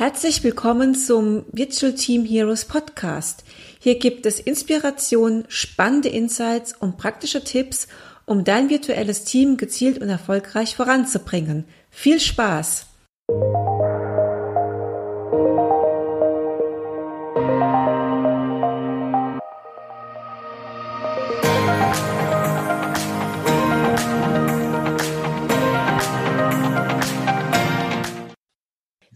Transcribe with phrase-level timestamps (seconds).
[0.00, 3.44] Herzlich willkommen zum Virtual Team Heroes Podcast.
[3.78, 7.86] Hier gibt es Inspiration, spannende Insights und praktische Tipps,
[8.24, 11.66] um dein virtuelles Team gezielt und erfolgreich voranzubringen.
[11.90, 12.86] Viel Spaß!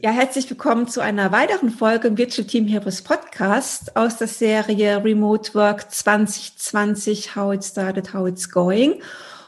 [0.04, 5.02] Ja, herzlich willkommen zu einer weiteren Folge im Virtual Team Heroes Podcast aus der Serie
[5.02, 9.00] Remote Work 2020, How It Started, How It's Going.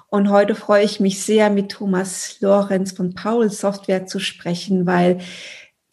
[0.09, 5.19] Und heute freue ich mich sehr, mit Thomas Lorenz von Paul Software zu sprechen, weil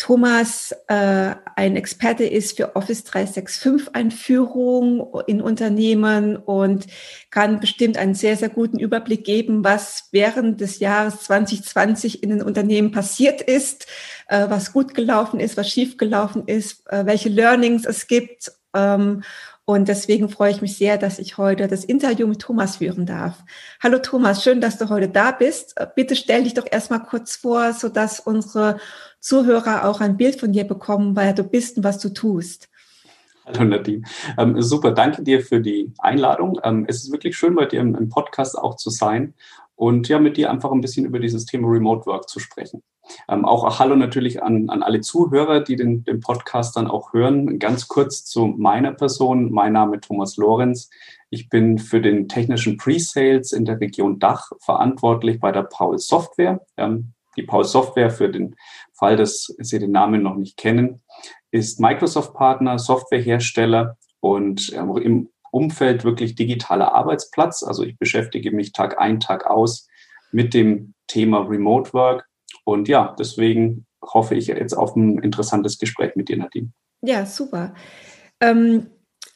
[0.04, 6.88] Thomas äh, ein Experte ist für Office 365 Einführung in Unternehmen und
[7.30, 12.42] kann bestimmt einen sehr, sehr guten Überblick geben, was während des Jahres 2020 in den
[12.42, 13.88] Unternehmen passiert ist,
[14.28, 18.52] äh, was gut gelaufen ist, was schief gelaufen ist, äh, welche Learnings es gibt.
[18.76, 19.24] Ähm,
[19.66, 23.44] und deswegen freue ich mich sehr, dass ich heute das Interview mit Thomas führen darf.
[23.82, 25.74] Hallo Thomas, schön, dass du heute da bist.
[25.78, 28.78] Äh, bitte stell dich doch erstmal kurz vor, so dass unsere
[29.22, 32.70] Zuhörer auch ein Bild von dir bekommen, wer du bist und was du tust.
[33.46, 34.04] Hallo Nadine.
[34.38, 36.60] Ähm, super, danke dir für die Einladung.
[36.64, 39.34] Ähm, es ist wirklich schön, bei dir im, im, Podcast auch zu sein
[39.76, 42.84] und ja, mit dir einfach ein bisschen über dieses Thema Remote Work zu sprechen.
[43.28, 47.60] Ähm, auch Hallo natürlich an, an alle Zuhörer, die den, den Podcast dann auch hören.
[47.60, 49.52] Ganz kurz zu meiner Person.
[49.52, 50.90] Mein Name ist Thomas Lorenz.
[51.30, 56.62] Ich bin für den technischen Pre-Sales in der Region Dach verantwortlich bei der Paul Software.
[56.78, 58.56] Ähm, die Paul Software für den
[58.94, 61.02] Fall, dass Sie den Namen noch nicht kennen,
[61.52, 67.64] ist Microsoft-Partner, Softwarehersteller und ähm, im Umfeld wirklich digitaler Arbeitsplatz.
[67.64, 69.88] Also ich beschäftige mich Tag ein, Tag aus
[70.32, 72.28] mit dem Thema Remote Work.
[72.64, 76.70] Und ja, deswegen hoffe ich jetzt auf ein interessantes Gespräch mit dir, Nadine.
[77.02, 77.74] Ja, super.
[78.40, 78.88] Ähm,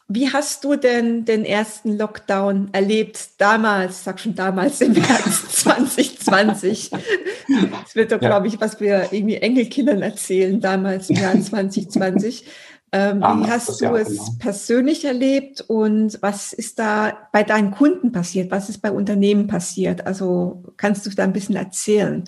[0.10, 6.92] wie hast du denn den ersten Lockdown erlebt damals, sag schon damals im März 2020?
[6.92, 8.30] Das wird doch, ja.
[8.30, 12.46] glaube ich, was wir irgendwie Enkelkindern erzählen, damals im Jahr 2020.
[12.94, 14.30] Ähm, wie hast du es genau.
[14.40, 18.50] persönlich erlebt und was ist da bei deinen Kunden passiert?
[18.50, 20.08] Was ist bei Unternehmen passiert?
[20.08, 22.24] Also kannst du da ein bisschen erzählen?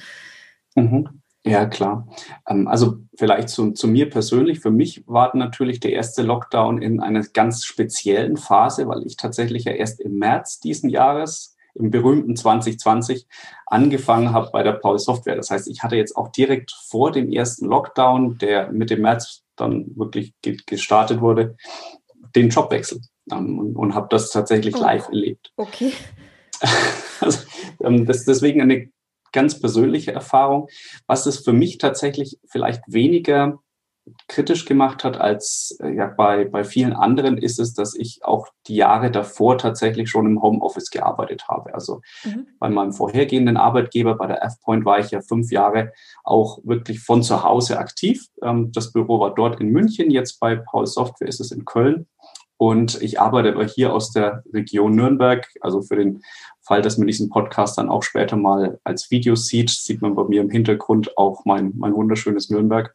[0.79, 1.19] Mhm.
[1.45, 2.07] Ja, klar.
[2.47, 4.59] Ähm, also vielleicht zu, zu mir persönlich.
[4.59, 9.63] Für mich war natürlich der erste Lockdown in einer ganz speziellen Phase, weil ich tatsächlich
[9.63, 13.25] ja erst im März diesen Jahres, im berühmten 2020,
[13.67, 15.37] angefangen habe bei der Paul Software.
[15.37, 19.43] Das heißt, ich hatte jetzt auch direkt vor dem ersten Lockdown, der mit dem März
[19.55, 21.55] dann wirklich gestartet wurde,
[22.35, 23.01] den Jobwechsel
[23.31, 24.81] ähm, und, und habe das tatsächlich oh.
[24.81, 25.51] live erlebt.
[25.55, 25.93] Okay.
[27.21, 27.39] Also,
[27.83, 28.89] ähm, das, deswegen eine
[29.31, 30.67] ganz persönliche Erfahrung.
[31.07, 33.59] Was es für mich tatsächlich vielleicht weniger
[34.27, 38.47] kritisch gemacht hat als äh, ja, bei, bei vielen anderen, ist es, dass ich auch
[38.67, 41.73] die Jahre davor tatsächlich schon im Homeoffice gearbeitet habe.
[41.73, 42.47] Also mhm.
[42.59, 45.91] bei meinem vorhergehenden Arbeitgeber, bei der F-Point, war ich ja fünf Jahre
[46.23, 48.25] auch wirklich von zu Hause aktiv.
[48.41, 52.07] Ähm, das Büro war dort in München, jetzt bei Paul Software ist es in Köln.
[52.61, 55.47] Und ich arbeite aber hier aus der Region Nürnberg.
[55.61, 56.21] Also für den
[56.59, 60.25] Fall, dass man diesen Podcast dann auch später mal als Video sieht, sieht man bei
[60.25, 62.93] mir im Hintergrund auch mein, mein wunderschönes Nürnberg.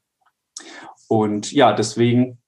[1.08, 2.42] Und ja, deswegen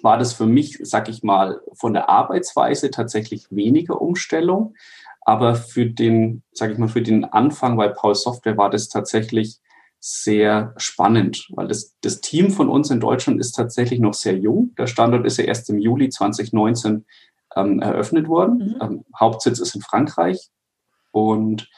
[0.00, 4.74] war das für mich, sag ich mal, von der Arbeitsweise tatsächlich weniger Umstellung.
[5.20, 9.60] Aber für den, sag ich mal, für den Anfang bei Paul Software war das tatsächlich
[10.00, 14.74] sehr spannend, weil das, das Team von uns in Deutschland ist tatsächlich noch sehr jung.
[14.78, 17.04] Der Standort ist ja erst im Juli 2019
[17.56, 18.58] ähm, eröffnet worden.
[18.58, 18.76] Mhm.
[18.80, 20.50] Ähm, Hauptsitz ist in Frankreich.
[21.10, 21.68] Und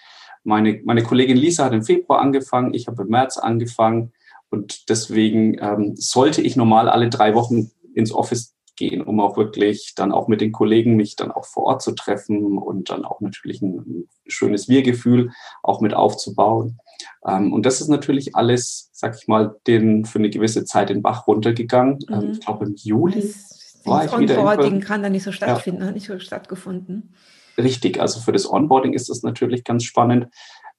[0.45, 4.13] meine, meine Kollegin Lisa hat im Februar angefangen, ich habe im März angefangen.
[4.51, 9.93] Und deswegen ähm, sollte ich normal alle drei Wochen ins Office gehen, um auch wirklich
[9.95, 13.21] dann auch mit den Kollegen mich dann auch vor Ort zu treffen und dann auch
[13.21, 15.31] natürlich ein, ein schönes Wir-Gefühl
[15.63, 16.79] auch mit aufzubauen.
[17.27, 21.03] Ähm, und das ist natürlich alles, sag ich mal, den, für eine gewisse Zeit den
[21.03, 21.99] Bach runtergegangen.
[22.09, 22.31] Ähm, mhm.
[22.33, 24.39] Ich glaube, im Juli das, war ich wieder.
[24.39, 25.89] Onboarding kann da nicht so stattfinden, ja.
[25.89, 27.15] hat nicht so stattgefunden.
[27.59, 30.29] Richtig, also für das Onboarding ist das natürlich ganz spannend.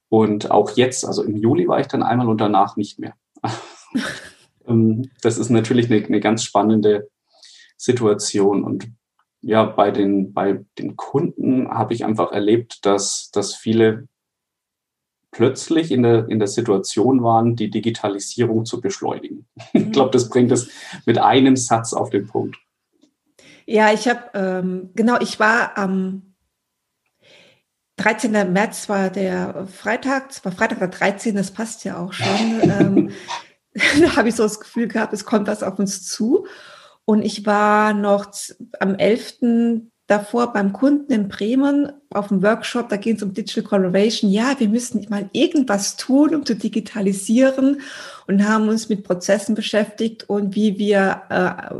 [0.09, 3.13] Und auch jetzt, also im Juli war ich dann einmal und danach nicht mehr.
[4.67, 7.09] Ähm, das ist natürlich eine, eine ganz spannende
[7.77, 8.63] Situation.
[8.63, 8.91] Und
[9.41, 14.07] ja, bei den, bei den Kunden habe ich einfach erlebt, dass, dass viele
[15.31, 19.47] plötzlich in der, in der Situation waren, die Digitalisierung zu beschleunigen.
[19.73, 20.69] Ich glaube, das bringt es
[21.05, 22.57] mit einem Satz auf den Punkt.
[23.65, 26.33] Ja, ich habe, ähm, genau, ich war am
[27.97, 28.31] 13.
[28.51, 32.61] März war der Freitag, war Freitag der 13., das passt ja auch schon.
[32.63, 33.09] ähm,
[34.01, 36.47] da habe ich so das Gefühl gehabt, es kommt was auf uns zu.
[37.05, 38.31] Und ich war noch
[38.79, 39.90] am 11.
[40.11, 44.29] davor beim Kunden in Bremen auf dem Workshop, da ging es um Digital Collaboration.
[44.29, 47.81] Ja, wir müssen mal irgendwas tun, um zu digitalisieren
[48.27, 51.73] und haben uns mit Prozessen beschäftigt und wie wir, äh,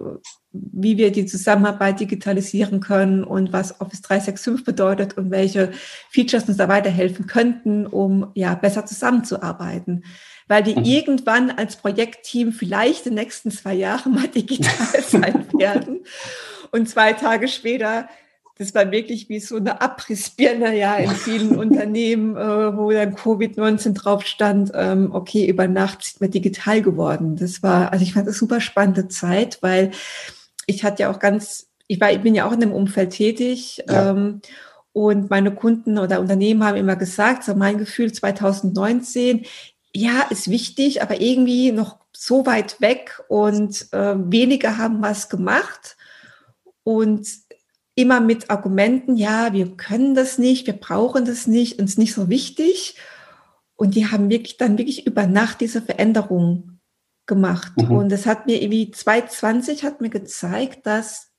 [0.53, 5.71] wie wir die Zusammenarbeit digitalisieren können und was Office 365 bedeutet und welche
[6.09, 10.03] Features uns da weiterhelfen könnten, um ja besser zusammenzuarbeiten
[10.47, 10.83] weil die mhm.
[10.83, 16.01] irgendwann als Projektteam vielleicht in den nächsten zwei Jahren mal digital sein werden.
[16.71, 18.07] Und zwei Tage später,
[18.57, 23.93] das war wirklich wie so eine Abrissbirne ja in vielen Unternehmen, äh, wo dann Covid-19
[23.93, 27.35] drauf stand, ähm, okay, über Nacht sind wir digital geworden.
[27.35, 29.91] Das war, also ich fand das super spannende Zeit, weil
[30.67, 33.83] ich hatte ja auch ganz, ich war, ich bin ja auch in dem Umfeld tätig.
[33.87, 34.11] Ja.
[34.11, 34.41] Ähm,
[34.93, 39.45] und meine Kunden oder Unternehmen haben immer gesagt, so mein Gefühl 2019,
[39.93, 45.97] ja, ist wichtig, aber irgendwie noch so weit weg und äh, wenige haben was gemacht
[46.83, 47.27] und
[47.95, 52.29] immer mit Argumenten, ja, wir können das nicht, wir brauchen das nicht, uns nicht so
[52.29, 52.95] wichtig.
[53.75, 56.79] Und die haben wirklich dann wirklich über Nacht diese Veränderung
[57.25, 57.73] gemacht.
[57.77, 57.91] Mhm.
[57.91, 61.31] Und es hat mir irgendwie 2020 hat mir gezeigt, dass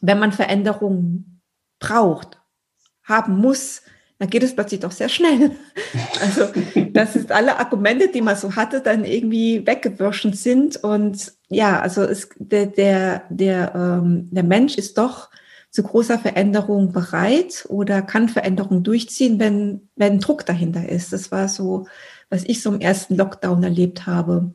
[0.00, 1.42] wenn man Veränderungen
[1.78, 2.40] braucht,
[3.02, 3.82] haben muss,
[4.22, 5.50] dann geht es plötzlich doch sehr schnell.
[6.20, 6.46] Also,
[6.92, 10.76] dass es alle Argumente, die man so hatte, dann irgendwie weggewirschen sind.
[10.76, 15.28] Und ja, also es, der, der, der, ähm, der Mensch ist doch
[15.70, 21.12] zu großer Veränderung bereit oder kann Veränderung durchziehen, wenn, wenn Druck dahinter ist.
[21.12, 21.88] Das war so,
[22.30, 24.52] was ich so im ersten Lockdown erlebt habe.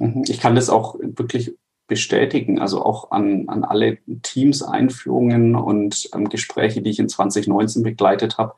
[0.00, 0.24] Mhm.
[0.26, 1.56] Ich kann das auch wirklich
[1.88, 7.82] bestätigen, also auch an, an alle Teams, Einführungen und ähm, Gespräche, die ich in 2019
[7.82, 8.54] begleitet habe.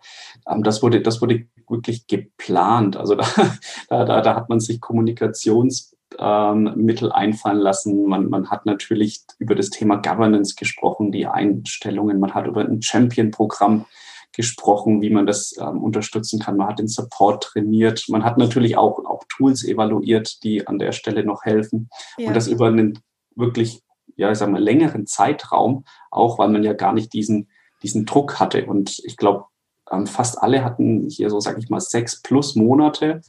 [0.47, 2.97] Ähm, das, wurde, das wurde wirklich geplant.
[2.97, 3.15] Also
[3.89, 8.05] da, da, da hat man sich Kommunikationsmittel ähm, einfallen lassen.
[8.05, 12.21] Man, man hat natürlich über das Thema Governance gesprochen, die Einstellungen.
[12.21, 13.87] Man hat über ein Champion-Programm
[14.33, 16.57] gesprochen, wie man das ähm, unterstützen kann.
[16.57, 18.05] Man hat den Support trainiert.
[18.09, 21.91] Man hat natürlich auch, auch Tools evaluiert, die an der Stelle noch helfen.
[22.19, 22.29] Ja.
[22.29, 22.99] Und das über einen
[23.41, 23.83] wirklich,
[24.17, 27.49] ja, ich sag mal, längeren Zeitraum, auch weil man ja gar nicht diesen,
[27.83, 28.67] diesen Druck hatte.
[28.67, 29.47] Und ich glaube,
[29.91, 33.23] ähm, fast alle hatten hier so, sag ich mal, sechs plus Monate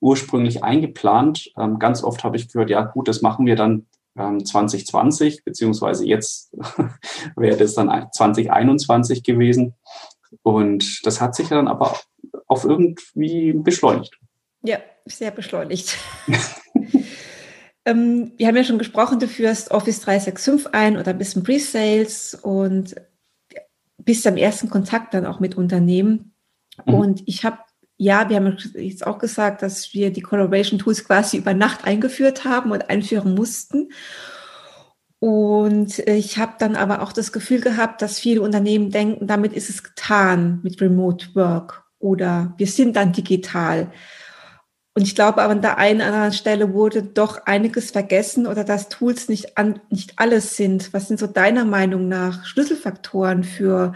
[0.00, 1.52] ursprünglich eingeplant.
[1.58, 3.86] Ähm, ganz oft habe ich gehört, ja gut, das machen wir dann
[4.16, 6.56] 2020, ähm, beziehungsweise jetzt
[7.36, 9.74] wäre das dann 2021 gewesen.
[10.42, 11.98] Und das hat sich dann aber
[12.46, 14.18] auf irgendwie beschleunigt.
[14.62, 15.96] Ja, sehr beschleunigt.
[17.86, 22.34] Ähm, wir haben ja schon gesprochen, du führst Office 365 ein oder bist im Pre-Sales
[22.34, 22.96] und
[23.98, 26.34] bist am ersten Kontakt dann auch mit Unternehmen.
[26.84, 26.94] Mhm.
[26.94, 27.58] Und ich habe,
[27.96, 32.44] ja, wir haben jetzt auch gesagt, dass wir die Collaboration Tools quasi über Nacht eingeführt
[32.44, 33.90] haben und einführen mussten.
[35.20, 39.70] Und ich habe dann aber auch das Gefühl gehabt, dass viele Unternehmen denken, damit ist
[39.70, 43.90] es getan mit Remote Work oder wir sind dann digital.
[44.96, 48.64] Und ich glaube aber an der einen oder anderen Stelle wurde doch einiges vergessen oder
[48.64, 50.94] dass Tools nicht, an, nicht alles sind.
[50.94, 53.92] Was sind so deiner Meinung nach Schlüsselfaktoren für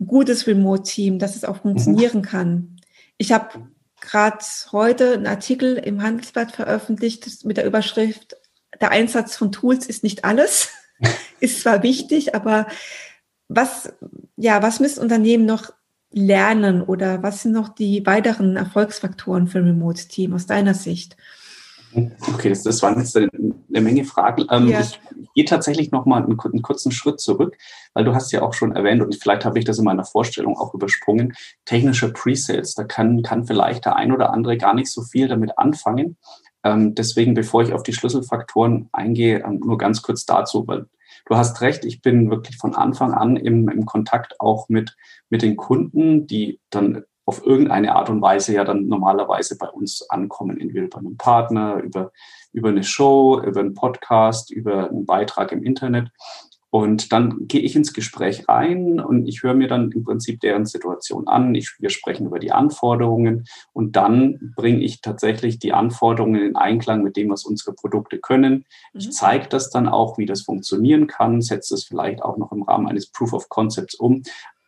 [0.00, 2.22] ein gutes Remote-Team, dass es auch funktionieren mhm.
[2.22, 2.76] kann?
[3.18, 3.66] Ich habe
[4.00, 8.36] gerade heute einen Artikel im Handelsblatt veröffentlicht mit der Überschrift,
[8.80, 10.68] der Einsatz von Tools ist nicht alles.
[11.40, 12.68] ist zwar wichtig, aber
[13.48, 13.92] was,
[14.36, 15.72] ja, was müssen Unternehmen noch
[16.12, 21.16] lernen oder was sind noch die weiteren Erfolgsfaktoren für ein Remote-Team aus deiner Sicht?
[21.94, 23.30] Okay, das, das waren jetzt eine,
[23.68, 24.46] Menge Fragen.
[24.50, 24.80] Ähm, ja.
[24.80, 24.98] Ich
[25.34, 27.56] gehe tatsächlich noch mal einen, einen, kurzen Schritt zurück,
[27.92, 30.56] weil du hast ja auch schon erwähnt und vielleicht habe ich das in meiner Vorstellung
[30.56, 31.34] auch übersprungen.
[31.66, 35.58] Technische Pre-Sales, da kann, kann vielleicht der ein oder andere gar nicht so viel damit
[35.58, 36.16] anfangen.
[36.64, 40.86] Ähm, deswegen, bevor ich auf die Schlüsselfaktoren eingehe, ähm, nur ganz kurz dazu, weil
[41.32, 44.94] du hast recht, ich bin wirklich von Anfang an im, im Kontakt auch mit,
[45.30, 50.02] mit den Kunden, die dann auf irgendeine Art und Weise ja dann normalerweise bei uns
[50.10, 52.12] ankommen, entweder bei einem Partner, über,
[52.52, 56.10] über eine Show, über einen Podcast, über einen Beitrag im Internet.
[56.74, 60.64] Und dann gehe ich ins Gespräch rein und ich höre mir dann im Prinzip deren
[60.64, 61.54] Situation an.
[61.54, 67.02] Ich, wir sprechen über die Anforderungen und dann bringe ich tatsächlich die Anforderungen in Einklang
[67.02, 68.64] mit dem, was unsere Produkte können.
[68.94, 69.12] Ich mhm.
[69.12, 72.86] zeige das dann auch, wie das funktionieren kann, setze es vielleicht auch noch im Rahmen
[72.86, 74.22] eines Proof of Concepts um.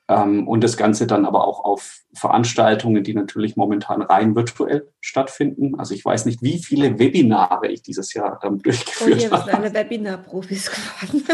[0.07, 5.79] Ähm, und das Ganze dann aber auch auf Veranstaltungen, die natürlich momentan rein virtuell stattfinden.
[5.79, 9.35] Also ich weiß nicht, wie viele Webinare ich dieses Jahr ähm, durchgeführt habe.
[9.35, 10.71] Oh, wir sind alle Webinar-Profis
[11.01, 11.25] geworden.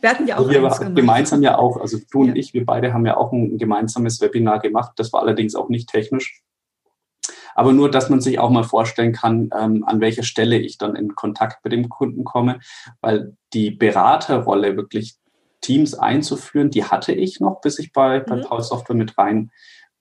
[0.00, 2.30] wir hatten ja auch wir eins gemeinsam ja auch, also du ja.
[2.30, 4.92] und ich, wir beide haben ja auch ein gemeinsames Webinar gemacht.
[4.96, 6.42] Das war allerdings auch nicht technisch.
[7.54, 10.96] aber nur, dass man sich auch mal vorstellen kann, ähm, an welcher Stelle ich dann
[10.96, 12.60] in Kontakt mit dem Kunden komme,
[13.02, 15.19] weil die Beraterrolle wirklich
[15.60, 18.42] Teams einzuführen, die hatte ich noch, bis ich bei, bei mhm.
[18.42, 19.50] Paul Software mit rein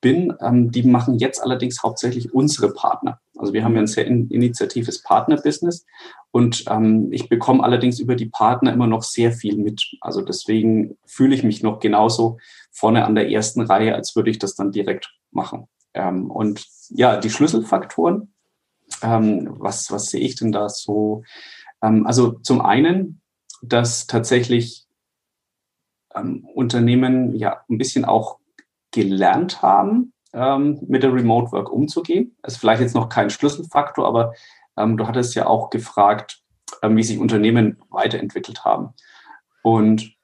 [0.01, 0.33] bin.
[0.41, 3.19] Ähm, die machen jetzt allerdings hauptsächlich unsere Partner.
[3.37, 5.85] Also wir haben ja ein sehr in, initiatives Partnerbusiness
[6.31, 9.97] und ähm, ich bekomme allerdings über die Partner immer noch sehr viel mit.
[10.01, 12.37] Also deswegen fühle ich mich noch genauso
[12.71, 15.67] vorne an der ersten Reihe, als würde ich das dann direkt machen.
[15.93, 18.33] Ähm, und ja, die Schlüsselfaktoren,
[19.01, 21.23] ähm, was, was sehe ich denn da so?
[21.81, 23.21] Ähm, also zum einen,
[23.61, 24.85] dass tatsächlich
[26.15, 28.39] ähm, Unternehmen ja ein bisschen auch
[28.91, 32.35] gelernt haben, ähm, mit der Remote Work umzugehen.
[32.41, 34.33] Das ist vielleicht jetzt noch kein Schlüsselfaktor, aber
[34.77, 36.41] ähm, du hattest ja auch gefragt,
[36.81, 38.93] ähm, wie sich Unternehmen weiterentwickelt haben.
[39.63, 40.15] Und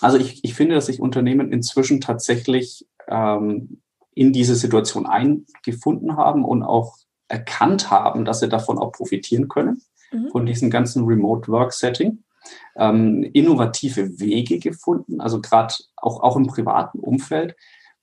[0.00, 3.80] also ich, ich finde, dass sich Unternehmen inzwischen tatsächlich ähm,
[4.14, 6.96] in diese Situation eingefunden haben und auch
[7.28, 10.30] erkannt haben, dass sie davon auch profitieren können, mhm.
[10.30, 12.24] von diesem ganzen Remote Work Setting.
[12.76, 17.54] Ähm, innovative Wege gefunden, also gerade auch, auch im privaten Umfeld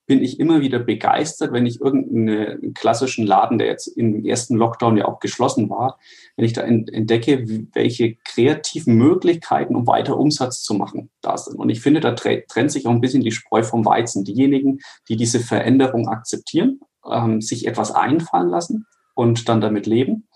[0.07, 4.97] bin ich immer wieder begeistert, wenn ich irgendeinen klassischen Laden, der jetzt im ersten Lockdown
[4.97, 5.97] ja auch geschlossen war,
[6.35, 11.57] wenn ich da entdecke, welche kreativen Möglichkeiten, um weiter Umsatz zu machen, da sind.
[11.57, 14.23] Und ich finde, da trennt sich auch ein bisschen die Spreu vom Weizen.
[14.23, 18.85] Diejenigen, die diese Veränderung akzeptieren, ähm, sich etwas einfallen lassen
[19.15, 20.27] und dann damit leben.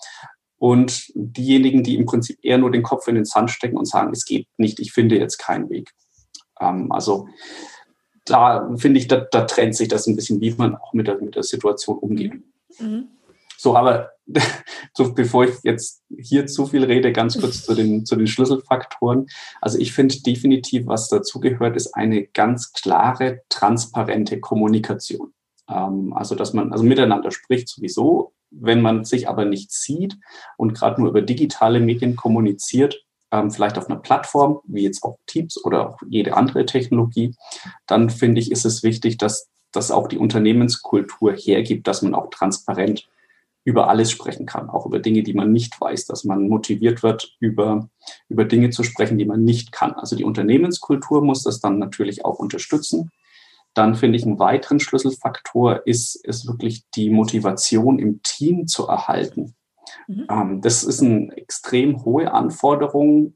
[0.59, 4.11] Und diejenigen, die im Prinzip eher nur den Kopf in den Sand stecken und sagen,
[4.11, 5.89] es geht nicht, ich finde jetzt keinen Weg.
[6.59, 7.27] Ähm, also
[8.25, 11.19] da finde ich, da, da, trennt sich das ein bisschen, wie man auch mit der,
[11.19, 12.33] mit der Situation umgeht.
[12.79, 13.07] Mhm.
[13.57, 14.11] So, aber
[14.93, 19.27] so, bevor ich jetzt hier zu viel rede, ganz kurz zu den, zu den Schlüsselfaktoren.
[19.61, 25.33] Also ich finde definitiv, was dazugehört, ist eine ganz klare, transparente Kommunikation.
[25.69, 30.17] Ähm, also, dass man also miteinander spricht sowieso, wenn man sich aber nicht sieht
[30.57, 35.17] und gerade nur über digitale Medien kommuniziert, ähm, vielleicht auf einer Plattform, wie jetzt auch
[35.27, 37.35] Teams oder auch jede andere Technologie,
[37.85, 42.29] dann finde ich, ist es wichtig, dass das auch die Unternehmenskultur hergibt, dass man auch
[42.31, 43.07] transparent
[43.65, 47.35] über alles sprechen kann, auch über Dinge, die man nicht weiß, dass man motiviert wird,
[47.39, 47.89] über,
[48.29, 49.93] über Dinge zu sprechen, die man nicht kann.
[49.93, 53.11] Also die Unternehmenskultur muss das dann natürlich auch unterstützen.
[53.73, 59.55] Dann finde ich, einen weiteren Schlüsselfaktor ist, ist wirklich die Motivation im Team zu erhalten.
[60.07, 60.27] Mhm.
[60.29, 63.33] Ähm, das ist eine extrem hohe Anforderung,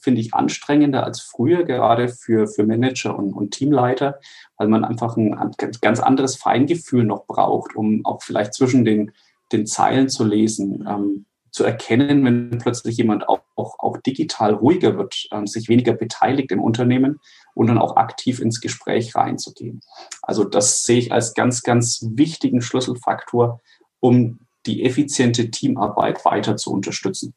[0.00, 4.18] finde ich anstrengender als früher, gerade für, für Manager und, und Teamleiter,
[4.56, 5.36] weil man einfach ein
[5.80, 9.12] ganz anderes Feingefühl noch braucht, um auch vielleicht zwischen den,
[9.52, 14.96] den Zeilen zu lesen, ähm, zu erkennen, wenn plötzlich jemand auch, auch, auch digital ruhiger
[14.96, 17.20] wird, äh, sich weniger beteiligt im Unternehmen
[17.54, 19.80] und dann auch aktiv ins Gespräch reinzugehen.
[20.22, 23.60] Also das sehe ich als ganz, ganz wichtigen Schlüsselfaktor,
[24.00, 27.34] um die effiziente Teamarbeit weiter zu unterstützen.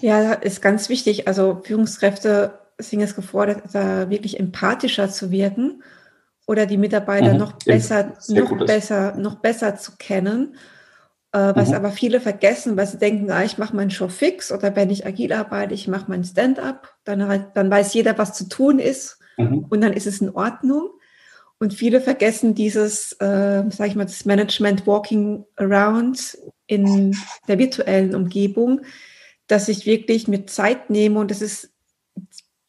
[0.00, 1.26] Ja, ist ganz wichtig.
[1.26, 5.82] Also Führungskräfte sind jetzt gefordert, da wirklich empathischer zu wirken
[6.46, 7.38] oder die Mitarbeiter mhm.
[7.38, 10.56] noch besser, noch besser, noch besser zu kennen.
[11.32, 11.74] Äh, was mhm.
[11.76, 15.06] aber viele vergessen, weil sie denken, ah, ich mache meinen Show fix oder wenn ich
[15.06, 19.18] agil arbeite, ich mache mein Stand-up, dann, halt, dann weiß jeder, was zu tun ist
[19.36, 19.66] mhm.
[19.68, 20.90] und dann ist es in Ordnung.
[21.60, 28.14] Und viele vergessen dieses, äh, sage ich mal, das Management Walking Around in der virtuellen
[28.14, 28.80] Umgebung,
[29.46, 31.70] dass ich wirklich mir Zeit nehme und das ist,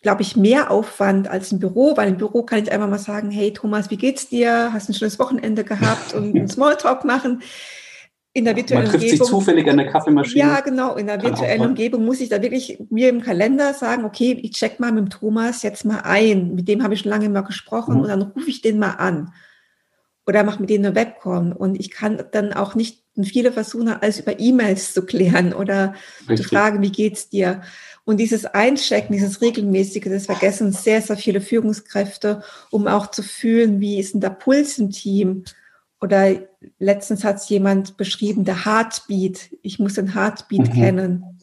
[0.04, 3.32] glaube ich, mehr Aufwand als im Büro, weil im Büro kann ich einfach mal sagen,
[3.32, 4.72] hey Thomas, wie geht's dir?
[4.72, 7.42] Hast ein schönes Wochenende gehabt und einen Smalltalk machen
[8.34, 10.40] in der virtuellen Man trifft Umgebung, sich zufällig an der Kaffeemaschine.
[10.40, 10.96] Ja, genau.
[10.96, 14.80] In der virtuellen Umgebung muss ich da wirklich mir im Kalender sagen, okay, ich check
[14.80, 16.56] mal mit dem Thomas jetzt mal ein.
[16.56, 18.02] Mit dem habe ich schon lange mal gesprochen mhm.
[18.02, 19.34] und dann rufe ich den mal an.
[20.26, 21.52] Oder mache mit denen eine Webcom.
[21.52, 26.38] Und ich kann dann auch nicht, viele versuchen alles über E-Mails zu klären oder Richtig.
[26.38, 27.62] zu fragen, wie geht's dir?
[28.06, 33.82] Und dieses Einchecken, dieses regelmäßige, das vergessen sehr, sehr viele Führungskräfte, um auch zu fühlen,
[33.82, 35.44] wie ist denn der Puls im Team?
[36.02, 36.36] Oder
[36.80, 39.52] letztens hat es jemand beschrieben, der Heartbeat.
[39.62, 40.74] Ich muss den Heartbeat mhm.
[40.74, 41.40] kennen.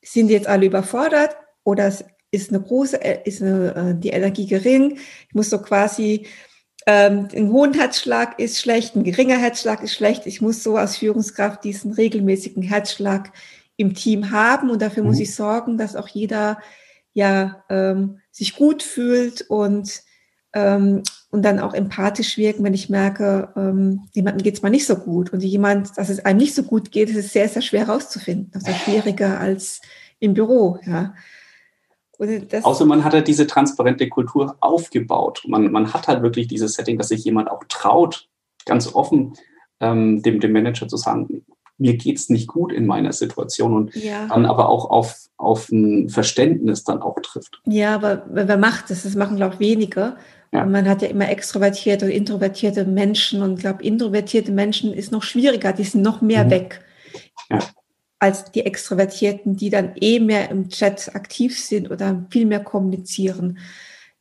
[0.00, 1.92] Sind jetzt alle überfordert oder
[2.30, 4.98] ist eine große, ist eine, äh, die Energie gering?
[5.28, 6.26] Ich muss so quasi,
[6.86, 10.26] ähm, ein hohen Herzschlag ist schlecht, ein geringer Herzschlag ist schlecht.
[10.26, 13.32] Ich muss so als Führungskraft diesen regelmäßigen Herzschlag
[13.76, 15.08] im Team haben und dafür mhm.
[15.08, 16.60] muss ich sorgen, dass auch jeder
[17.12, 20.02] ja ähm, sich gut fühlt und
[20.56, 24.86] ähm, und dann auch empathisch wirken, wenn ich merke, ähm, jemandem geht es mal nicht
[24.86, 25.32] so gut.
[25.32, 28.50] Und jemand, dass es einem nicht so gut geht, ist sehr, sehr schwer herauszufinden.
[28.52, 29.82] Das ist schwieriger als
[30.18, 30.78] im Büro.
[30.86, 31.14] Ja.
[32.62, 35.42] Außer man hat halt diese transparente Kultur aufgebaut.
[35.46, 38.28] Man, man hat halt wirklich dieses Setting, dass sich jemand auch traut,
[38.64, 39.34] ganz offen
[39.80, 41.44] ähm, dem, dem Manager zu sagen,
[41.76, 44.26] mir geht's nicht gut in meiner Situation und ja.
[44.28, 47.60] dann aber auch auf, auf ein Verständnis dann auch trifft.
[47.66, 49.02] Ja, aber wer macht das?
[49.02, 50.16] Das machen, glaube ich, wenige.
[50.52, 50.62] Ja.
[50.62, 55.12] Und man hat ja immer extrovertierte und introvertierte Menschen und ich glaube, introvertierte Menschen ist
[55.12, 56.50] noch schwieriger, die sind noch mehr mhm.
[56.50, 56.84] weg.
[57.50, 57.58] Ja.
[58.18, 63.58] Als die Extrovertierten, die dann eh mehr im Chat aktiv sind oder viel mehr kommunizieren.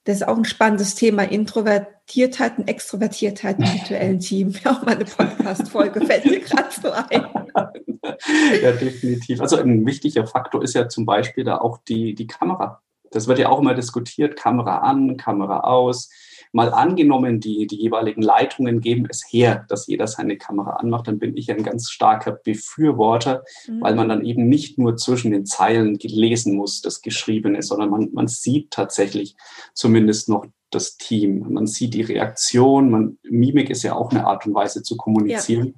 [0.03, 1.24] Das ist auch ein spannendes Thema.
[1.24, 4.53] Introvertiertheit und Extrovertiertheit im virtuellen Team.
[4.63, 7.25] Ja, auch mal eine Podcast-Folge fällt mir gerade so ein.
[8.62, 9.41] Ja, definitiv.
[9.41, 12.82] Also ein wichtiger Faktor ist ja zum Beispiel da auch die, die Kamera.
[13.15, 14.36] Das wird ja auch immer diskutiert.
[14.36, 16.10] Kamera an, Kamera aus
[16.55, 21.19] mal angenommen, die, die jeweiligen Leitungen geben es her, dass jeder seine Kamera anmacht, dann
[21.19, 23.81] bin ich ein ganz starker Befürworter, mhm.
[23.81, 28.10] weil man dann eben nicht nur zwischen den Zeilen lesen muss, das Geschriebene, sondern man,
[28.13, 29.36] man sieht tatsächlich
[29.74, 31.45] zumindest noch das Team.
[31.50, 32.89] Man sieht die Reaktion.
[32.89, 35.67] Man, Mimik ist ja auch eine Art und Weise zu kommunizieren.
[35.67, 35.74] Ja.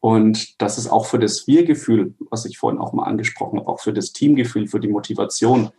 [0.00, 3.80] Und das ist auch für das Wir-Gefühl, was ich vorhin auch mal angesprochen habe, auch
[3.80, 5.70] für das Teamgefühl, für die Motivation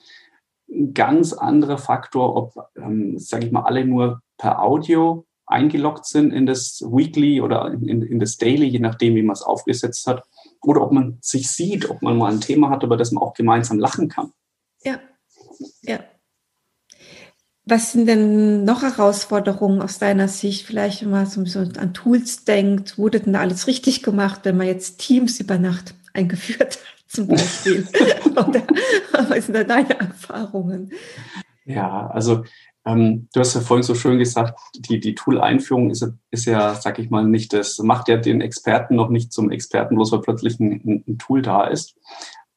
[0.71, 6.31] ein ganz anderer Faktor, ob, ähm, sage ich mal, alle nur per Audio eingeloggt sind
[6.31, 10.23] in das Weekly oder in, in das Daily, je nachdem, wie man es aufgesetzt hat,
[10.61, 13.33] oder ob man sich sieht, ob man mal ein Thema hat, über das man auch
[13.33, 14.31] gemeinsam lachen kann.
[14.83, 14.99] Ja,
[15.81, 15.99] ja.
[17.65, 20.65] Was sind denn noch Herausforderungen aus deiner Sicht?
[20.65, 24.99] Vielleicht, wenn man so an Tools denkt, wurde denn alles richtig gemacht, wenn man jetzt
[24.99, 27.00] Teams über Nacht eingeführt hat?
[27.11, 27.87] Zum Beispiel?
[28.31, 28.63] Oder
[29.29, 30.91] was sind da deine Erfahrungen?
[31.65, 32.43] Ja, also
[32.85, 36.97] ähm, du hast ja vorhin so schön gesagt, die, die Tool-Einführung ist, ist ja, sag
[36.99, 40.59] ich mal, nicht das, macht ja den Experten noch nicht zum Experten, bloß weil plötzlich
[40.59, 41.95] ein, ein Tool da ist.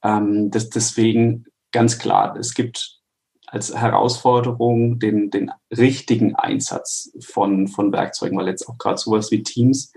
[0.02, 3.00] Ähm, das, deswegen ganz klar, es gibt
[3.46, 9.42] als Herausforderung den, den richtigen Einsatz von, von Werkzeugen, weil jetzt auch gerade sowas wie
[9.42, 9.92] Teams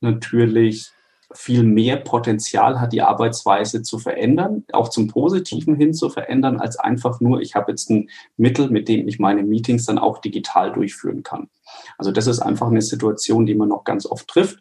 [0.00, 0.90] natürlich
[1.32, 6.76] viel mehr Potenzial hat, die Arbeitsweise zu verändern, auch zum Positiven hin zu verändern, als
[6.76, 10.72] einfach nur, ich habe jetzt ein Mittel, mit dem ich meine Meetings dann auch digital
[10.72, 11.48] durchführen kann.
[11.98, 14.58] Also das ist einfach eine Situation, die man noch ganz oft trifft,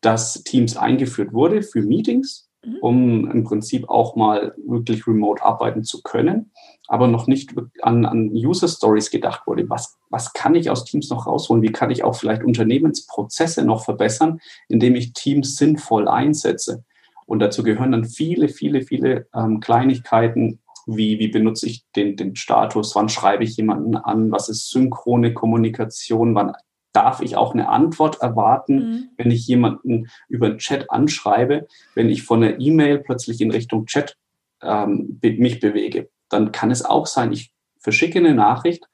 [0.00, 2.76] dass Teams eingeführt wurde für Meetings Mhm.
[2.80, 6.50] um im Prinzip auch mal wirklich remote arbeiten zu können,
[6.86, 9.68] aber noch nicht an, an User Stories gedacht wurde.
[9.68, 11.62] Was, was kann ich aus Teams noch rausholen?
[11.62, 16.84] Wie kann ich auch vielleicht Unternehmensprozesse noch verbessern, indem ich Teams sinnvoll einsetze?
[17.26, 22.34] Und dazu gehören dann viele, viele, viele ähm, Kleinigkeiten, wie, wie benutze ich den, den
[22.34, 26.54] Status, wann schreibe ich jemanden an, was ist synchrone Kommunikation, wann
[26.92, 29.08] darf ich auch eine Antwort erwarten, mhm.
[29.16, 33.86] wenn ich jemanden über den Chat anschreibe, wenn ich von der E-Mail plötzlich in Richtung
[33.86, 34.16] Chat
[34.62, 36.08] ähm, mich bewege.
[36.28, 38.84] Dann kann es auch sein, ich verschicke eine Nachricht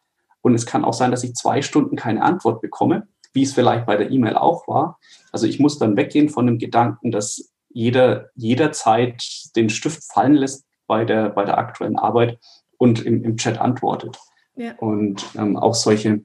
[0.42, 3.86] und es kann auch sein, dass ich zwei Stunden keine Antwort bekomme, wie es vielleicht
[3.86, 4.98] bei der E-Mail auch war.
[5.32, 9.24] Also ich muss dann weggehen von dem Gedanken, dass jeder jederzeit
[9.56, 12.38] den Stift fallen lässt bei der, bei der aktuellen Arbeit
[12.78, 14.18] und im, im Chat antwortet.
[14.54, 14.74] Ja.
[14.78, 16.20] Und ähm, auch solche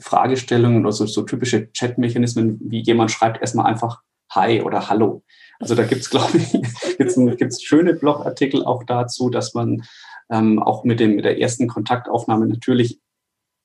[0.00, 5.22] Fragestellungen oder so, so typische Chat-Mechanismen, wie jemand schreibt erstmal einfach Hi oder Hallo.
[5.58, 6.52] Also da gibt's glaube ich,
[6.98, 9.84] gibt's, ein, gibt's schöne Blogartikel auch dazu, dass man
[10.30, 13.00] ähm, auch mit, dem, mit der ersten Kontaktaufnahme natürlich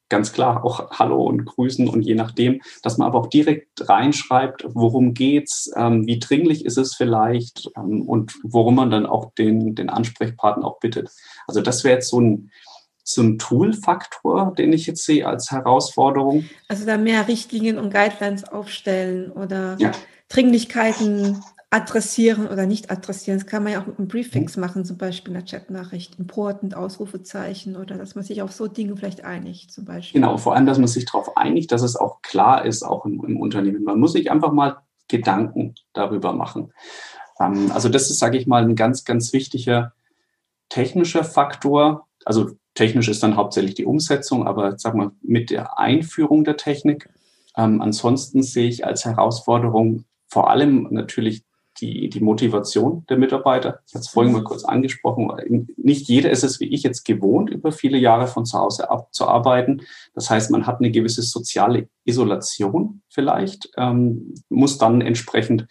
[0.09, 4.63] ganz klar auch Hallo und Grüßen und je nachdem, dass man aber auch direkt reinschreibt,
[4.73, 9.73] worum geht's, ähm, wie dringlich ist es vielleicht ähm, und worum man dann auch den,
[9.73, 11.09] den Ansprechpartner auch bittet.
[11.47, 12.51] Also das wäre jetzt so ein,
[13.03, 16.45] so ein Tool-Faktor, den ich jetzt sehe als Herausforderung.
[16.67, 19.91] Also da mehr Richtlinien und Guidelines aufstellen oder ja.
[20.29, 23.39] Dringlichkeiten adressieren oder nicht adressieren.
[23.39, 24.61] Das kann man ja auch mit einem Briefings mhm.
[24.61, 28.95] machen, zum Beispiel in der Chatnachricht, important, Ausrufezeichen oder dass man sich auf so Dinge
[28.95, 30.21] vielleicht einigt, zum Beispiel.
[30.21, 33.25] Genau, vor allem, dass man sich darauf einigt, dass es auch klar ist, auch im,
[33.25, 33.83] im Unternehmen.
[33.83, 36.71] Man muss sich einfach mal Gedanken darüber machen.
[37.39, 39.93] Ähm, also das ist, sage ich mal, ein ganz, ganz wichtiger
[40.69, 42.07] technischer Faktor.
[42.23, 47.09] Also Technisch ist dann hauptsächlich die Umsetzung, aber sag mal, mit der Einführung der Technik.
[47.55, 51.43] Ähm, ansonsten sehe ich als Herausforderung vor allem natürlich
[51.79, 53.79] die, die Motivation der Mitarbeiter.
[53.87, 55.31] Ich hatte es vorhin mal kurz angesprochen.
[55.77, 59.81] Nicht jeder ist es wie ich jetzt gewohnt, über viele Jahre von zu Hause abzuarbeiten.
[60.13, 65.67] Das heißt, man hat eine gewisse soziale Isolation vielleicht, ähm, muss dann entsprechend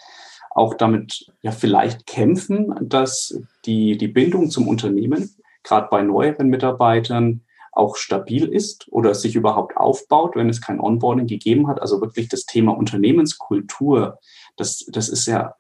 [0.51, 7.42] auch damit ja vielleicht kämpfen, dass die, die Bindung zum Unternehmen gerade bei neueren Mitarbeitern
[7.72, 11.81] auch stabil ist oder sich überhaupt aufbaut, wenn es kein Onboarding gegeben hat.
[11.81, 14.18] Also wirklich das Thema Unternehmenskultur,
[14.57, 15.55] das, das ist ja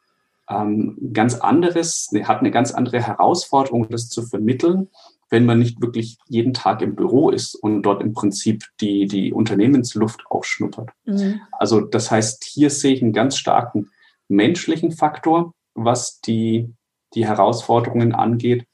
[0.48, 4.88] ähm, ganz anderes, hat eine ganz andere Herausforderung, das zu vermitteln,
[5.30, 9.32] wenn man nicht wirklich jeden Tag im Büro ist und dort im Prinzip die, die
[9.32, 10.90] Unternehmensluft auch schnuppert.
[11.06, 11.40] Mhm.
[11.52, 13.88] Also das heißt, hier sehe ich einen ganz starken
[14.28, 16.74] menschlichen Faktor, was die,
[17.14, 18.66] die Herausforderungen angeht.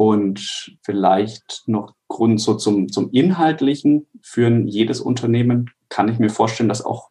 [0.00, 6.70] Und vielleicht noch Grund so zum, zum Inhaltlichen für jedes Unternehmen kann ich mir vorstellen,
[6.70, 7.10] dass auch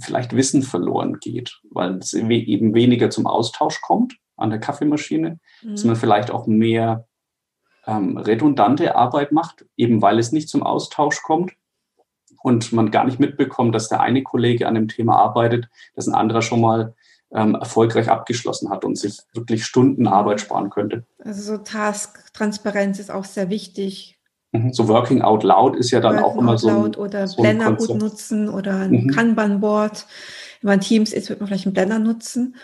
[0.00, 5.76] vielleicht Wissen verloren geht, weil es eben weniger zum Austausch kommt an der Kaffeemaschine, mhm.
[5.76, 7.06] sondern vielleicht auch mehr
[7.86, 11.52] ähm, redundante Arbeit macht, eben weil es nicht zum Austausch kommt
[12.42, 16.16] und man gar nicht mitbekommt, dass der eine Kollege an dem Thema arbeitet, dass ein
[16.16, 16.96] anderer schon mal
[17.34, 21.04] ähm, erfolgreich abgeschlossen hat und sich wirklich Stunden Arbeit sparen könnte.
[21.18, 24.18] Also so Task-Transparenz ist auch sehr wichtig.
[24.52, 24.72] Mhm.
[24.72, 26.68] So Working Out Loud ist ja dann Working auch immer so.
[26.68, 29.10] Ein, oder so Blender gut nutzen oder ein mhm.
[29.10, 30.06] Kanban-Board.
[30.62, 32.54] Wenn man Teams ist, wird man vielleicht einen Blender nutzen,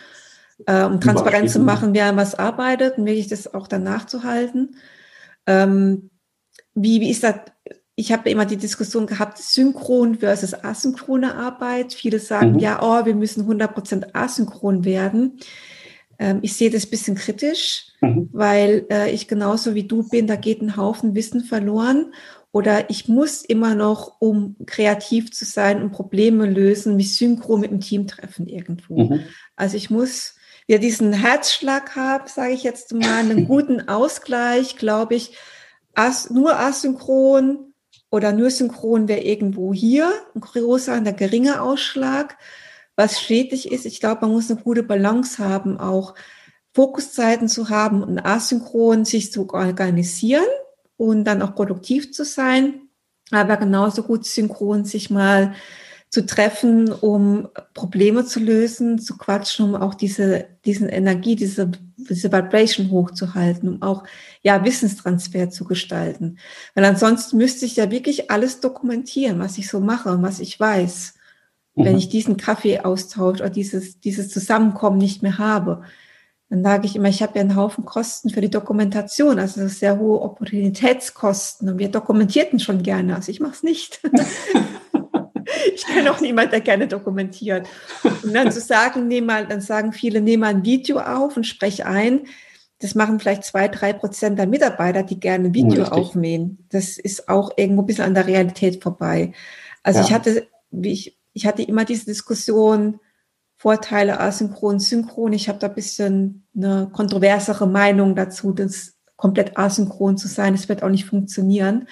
[0.66, 4.76] äh, um transparent zu machen, wer an was arbeitet und wirklich das auch dann nachzuhalten.
[5.46, 6.10] Ähm,
[6.74, 7.34] wie, wie ist das?
[8.00, 11.92] Ich habe immer die Diskussion gehabt, synchron versus asynchrone Arbeit.
[11.92, 12.58] Viele sagen, mhm.
[12.58, 15.38] ja, oh, wir müssen 100% asynchron werden.
[16.18, 18.30] Ähm, ich sehe das ein bisschen kritisch, mhm.
[18.32, 22.14] weil äh, ich genauso wie du bin, da geht ein Haufen Wissen verloren.
[22.52, 27.70] Oder ich muss immer noch, um kreativ zu sein und Probleme lösen, mich synchron mit
[27.70, 28.96] dem Team treffen irgendwo.
[28.96, 29.20] Mhm.
[29.56, 30.36] Also ich muss
[30.66, 35.36] wir diesen Herzschlag haben, sage ich jetzt mal, einen guten Ausgleich, glaube ich,
[35.94, 37.69] as, nur asynchron
[38.10, 42.36] oder nur synchron wäre irgendwo hier ein großer, ein geringer Ausschlag.
[42.96, 46.14] Was schädlich ist, ich glaube, man muss eine gute Balance haben, auch
[46.74, 50.44] Fokuszeiten zu haben und asynchron sich zu organisieren
[50.96, 52.88] und dann auch produktiv zu sein,
[53.30, 55.54] aber genauso gut synchron sich mal
[56.10, 61.70] zu treffen, um Probleme zu lösen, zu quatschen, um auch diese, diesen Energie, diese,
[62.08, 64.04] diese Vibration hochzuhalten, um auch,
[64.42, 66.38] ja, Wissenstransfer zu gestalten.
[66.74, 70.58] Weil ansonsten müsste ich ja wirklich alles dokumentieren, was ich so mache und was ich
[70.58, 71.14] weiß.
[71.74, 71.84] Mhm.
[71.84, 75.82] Wenn ich diesen Kaffeeaustausch oder dieses, dieses Zusammenkommen nicht mehr habe,
[76.50, 79.98] dann sage ich immer, ich habe ja einen Haufen Kosten für die Dokumentation, also sehr
[79.98, 84.00] hohe Opportunitätskosten und wir dokumentierten schon gerne, also ich mache es nicht.
[85.74, 87.68] ich kenne auch niemand, der gerne dokumentiert.
[88.22, 91.46] Und dann zu sagen, nehm mal, dann sagen viele, nehme mal ein Video auf und
[91.46, 92.22] spreche ein.
[92.80, 95.92] Das machen vielleicht zwei, drei Prozent der Mitarbeiter, die gerne ein Video Richtig.
[95.92, 96.66] aufnehmen.
[96.70, 99.32] Das ist auch irgendwo ein bisschen an der Realität vorbei.
[99.82, 100.06] Also ja.
[100.06, 103.00] ich hatte, wie ich, ich hatte immer diese Diskussion,
[103.56, 105.34] Vorteile asynchron, synchron.
[105.34, 110.54] Ich habe da ein bisschen eine kontroversere Meinung dazu, das komplett asynchron zu sein.
[110.54, 111.86] Es wird auch nicht funktionieren.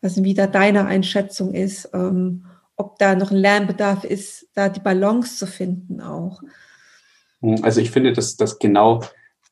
[0.00, 1.88] Was wieder deine Einschätzung ist.
[1.94, 6.40] Ähm, ob da noch ein Lernbedarf ist, da die Balance zu finden auch.
[7.62, 9.02] Also ich finde, dass, dass genau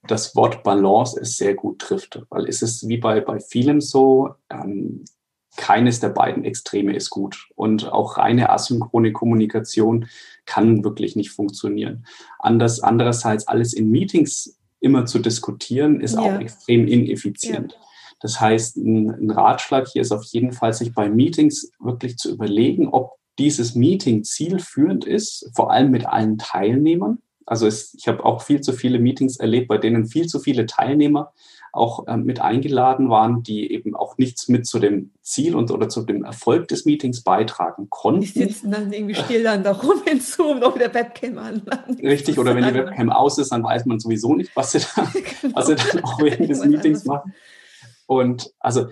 [0.07, 4.35] das Wort Balance es sehr gut trifft, weil es ist wie bei, bei vielem so,
[4.51, 5.05] ähm,
[5.57, 7.49] keines der beiden Extreme ist gut.
[7.55, 10.07] Und auch reine asynchrone Kommunikation
[10.47, 12.07] kann wirklich nicht funktionieren.
[12.39, 16.21] Anders, andererseits alles in Meetings immer zu diskutieren, ist ja.
[16.21, 17.73] auch extrem ineffizient.
[17.73, 17.87] Ja.
[18.23, 22.33] Das heißt, ein, ein Ratschlag hier ist auf jeden Fall, sich bei Meetings wirklich zu
[22.33, 27.19] überlegen, ob dieses Meeting zielführend ist, vor allem mit allen Teilnehmern.
[27.47, 30.67] Also es, ich habe auch viel zu viele Meetings erlebt, bei denen viel zu viele
[30.67, 31.33] Teilnehmer
[31.73, 35.89] auch äh, mit eingeladen waren, die eben auch nichts mit zu dem Ziel und oder
[35.89, 38.21] zu dem Erfolg des Meetings beitragen konnten.
[38.21, 41.63] Die sitzen dann irgendwie still dann da rum in Zoom auf der Webcam an.
[42.03, 45.11] Richtig, oder wenn die Webcam aus ist, dann weiß man sowieso nicht, was sie, da,
[45.41, 45.57] genau.
[45.57, 47.33] was sie dann auch während des Meetings machen.
[48.07, 48.87] Und also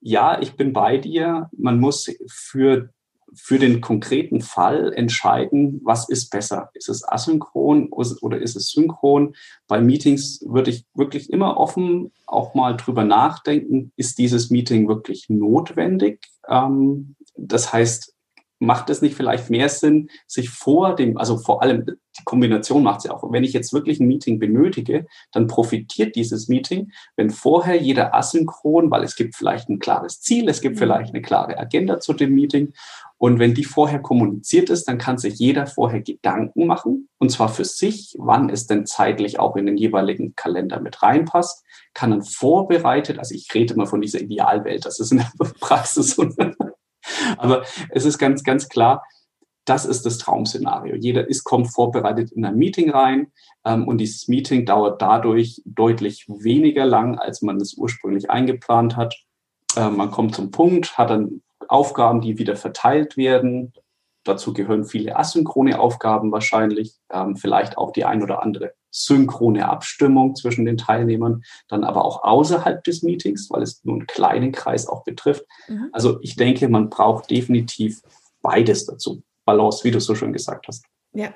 [0.00, 1.48] ja, ich bin bei dir.
[1.56, 2.90] Man muss für,
[3.34, 6.70] für den konkreten Fall entscheiden, was ist besser.
[6.74, 9.34] Ist es asynchron oder ist es synchron?
[9.66, 15.26] Bei Meetings würde ich wirklich immer offen auch mal drüber nachdenken, ist dieses Meeting wirklich
[15.28, 16.26] notwendig?
[16.48, 18.14] Ähm, das heißt,
[18.58, 22.98] macht es nicht vielleicht mehr Sinn, sich vor dem, also vor allem die Kombination macht
[22.98, 23.22] es ja auch.
[23.30, 28.90] Wenn ich jetzt wirklich ein Meeting benötige, dann profitiert dieses Meeting, wenn vorher jeder asynchron,
[28.90, 30.78] weil es gibt vielleicht ein klares Ziel, es gibt mhm.
[30.80, 32.72] vielleicht eine klare Agenda zu dem Meeting.
[33.16, 37.48] Und wenn die vorher kommuniziert ist, dann kann sich jeder vorher Gedanken machen, und zwar
[37.48, 42.22] für sich, wann es denn zeitlich auch in den jeweiligen Kalender mit reinpasst, kann dann
[42.22, 46.16] vorbereitet, also ich rede immer von dieser Idealwelt, das ist in der Praxis
[47.38, 49.04] aber es ist ganz, ganz klar,
[49.68, 50.96] das ist das Traumszenario.
[50.96, 53.32] Jeder ist, kommt vorbereitet in ein Meeting rein
[53.64, 59.14] ähm, und dieses Meeting dauert dadurch deutlich weniger lang, als man es ursprünglich eingeplant hat.
[59.76, 63.74] Äh, man kommt zum Punkt, hat dann Aufgaben, die wieder verteilt werden.
[64.24, 68.72] Dazu gehören viele asynchrone Aufgaben wahrscheinlich, ähm, vielleicht auch die ein oder andere
[69.04, 74.06] synchrone Abstimmung zwischen den Teilnehmern, dann aber auch außerhalb des Meetings, weil es nur einen
[74.06, 75.44] kleinen Kreis auch betrifft.
[75.68, 75.88] Mhm.
[75.92, 78.00] Also ich denke, man braucht definitiv
[78.42, 79.22] beides dazu.
[79.44, 80.84] Balance, wie du so schön gesagt hast.
[81.14, 81.32] Ja.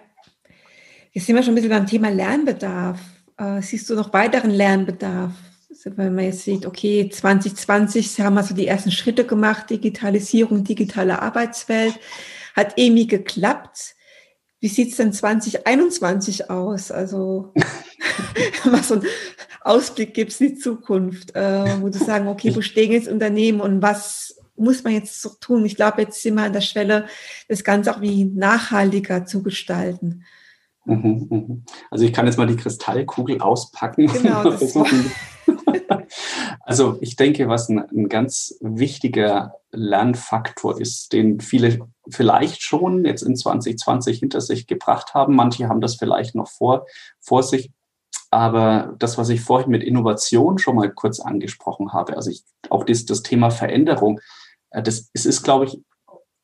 [1.13, 3.01] Jetzt sind wir schon ein bisschen beim Thema Lernbedarf.
[3.39, 5.33] Äh, siehst du noch weiteren Lernbedarf?
[5.71, 10.65] Also wenn man jetzt sieht, okay, 2020 haben wir so die ersten Schritte gemacht, Digitalisierung,
[10.65, 11.99] digitale Arbeitswelt,
[12.55, 13.95] hat irgendwie geklappt.
[14.63, 16.93] Wie sieht's denn 2021 aus?
[16.93, 17.53] Also
[18.65, 19.07] was so einen
[19.63, 23.83] Ausblick gibt's in die Zukunft, äh, wo du sagen, okay, wo stehen jetzt Unternehmen und
[23.83, 25.67] was muss man jetzt so tun?
[25.67, 27.07] Ich glaube, jetzt sind wir an der Schwelle,
[27.49, 30.23] das Ganze auch wie nachhaltiger zu gestalten.
[30.85, 31.63] Mhm, mhm.
[31.91, 34.07] Also ich kann jetzt mal die Kristallkugel auspacken.
[34.07, 34.49] Genau,
[36.61, 43.23] also ich denke, was ein, ein, ganz wichtiger Lernfaktor ist, den viele vielleicht schon jetzt
[43.23, 45.35] in 2020 hinter sich gebracht haben.
[45.35, 46.87] Manche haben das vielleicht noch vor,
[47.21, 47.71] vor sich.
[48.31, 52.85] Aber das, was ich vorhin mit Innovation schon mal kurz angesprochen habe, also ich, auch
[52.85, 54.21] das, das Thema Veränderung,
[54.71, 55.79] äh, das, es ist, glaube ich,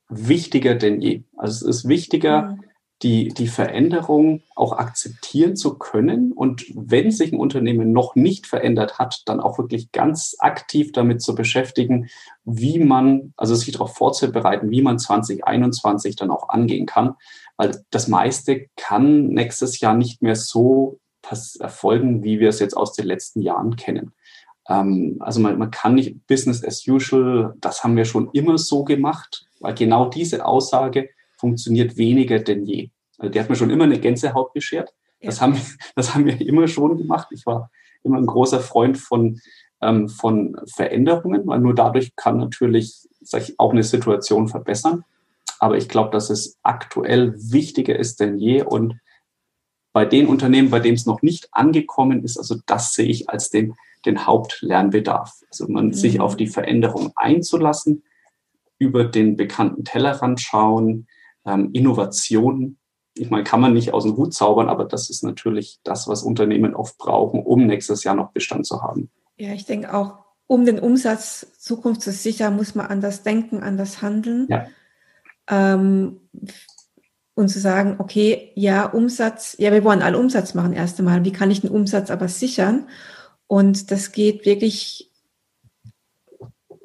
[0.08, 1.24] wichtiger denn je.
[1.36, 2.64] Also es ist wichtiger, mhm.
[3.02, 8.98] Die, die Veränderung auch akzeptieren zu können und wenn sich ein Unternehmen noch nicht verändert
[8.98, 12.08] hat, dann auch wirklich ganz aktiv damit zu beschäftigen,
[12.44, 17.14] wie man, also sich darauf vorzubereiten, wie man 2021 dann auch angehen kann.
[17.56, 20.98] Weil das meiste kann nächstes Jahr nicht mehr so
[21.60, 24.12] erfolgen, wie wir es jetzt aus den letzten Jahren kennen.
[24.68, 28.82] Ähm, also man, man kann nicht Business as usual, das haben wir schon immer so
[28.82, 32.90] gemacht, weil genau diese Aussage funktioniert weniger denn je.
[33.18, 34.92] Also die hat mir schon immer eine Gänsehaut beschert.
[35.20, 35.30] Ja.
[35.30, 35.56] Das, haben,
[35.94, 37.28] das haben wir immer schon gemacht.
[37.30, 37.70] Ich war
[38.04, 39.40] immer ein großer Freund von,
[39.80, 45.04] ähm, von Veränderungen, weil nur dadurch kann natürlich sag ich, auch eine Situation verbessern.
[45.58, 49.00] Aber ich glaube, dass es aktuell wichtiger ist denn je und
[49.92, 53.50] bei den Unternehmen, bei denen es noch nicht angekommen ist, also das sehe ich als
[53.50, 53.74] den
[54.06, 55.42] den Hauptlernbedarf.
[55.50, 55.92] Also man mhm.
[55.92, 58.04] sich auf die Veränderung einzulassen,
[58.78, 61.08] über den bekannten Tellerrand schauen,
[61.48, 62.78] ähm, Innovationen.
[63.14, 66.22] Ich meine, kann man nicht aus dem Hut zaubern, aber das ist natürlich das, was
[66.22, 69.10] Unternehmen oft brauchen, um nächstes Jahr noch Bestand zu haben.
[69.36, 74.02] Ja, ich denke auch, um den Umsatz Zukunft zu sichern, muss man anders denken, anders
[74.02, 74.46] handeln.
[74.48, 74.66] Ja.
[75.48, 76.20] Ähm,
[77.34, 81.24] und zu sagen, okay, ja, Umsatz, ja, wir wollen alle Umsatz machen erst einmal.
[81.24, 82.88] Wie kann ich den Umsatz aber sichern?
[83.46, 85.12] Und das geht wirklich,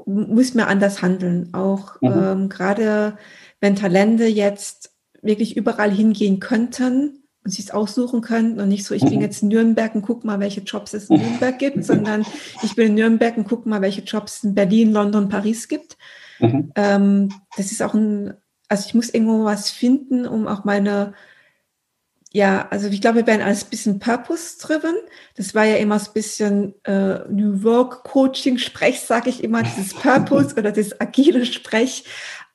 [0.05, 1.53] muss man anders handeln.
[1.55, 2.11] Auch mhm.
[2.11, 3.17] ähm, gerade
[3.63, 8.93] wenn Talente jetzt wirklich überall hingehen könnten und sich es aussuchen könnten und nicht so,
[8.93, 9.21] ich bin mhm.
[9.21, 12.25] jetzt in Nürnberg und guck mal, welche Jobs es in Nürnberg gibt, sondern
[12.61, 15.97] ich bin in Nürnberg und guck mal, welche Jobs es in Berlin, London, Paris gibt.
[16.39, 16.73] Mhm.
[16.75, 18.33] Ähm, das ist auch ein,
[18.67, 21.13] also ich muss irgendwo was finden, um auch meine
[22.35, 24.95] ja, also ich glaube, wir werden alles ein bisschen purpose-driven.
[25.35, 29.61] Das war ja immer so ein bisschen äh, New Work Coaching Sprech, sage ich immer,
[29.61, 32.05] dieses Purpose oder das agile Sprech.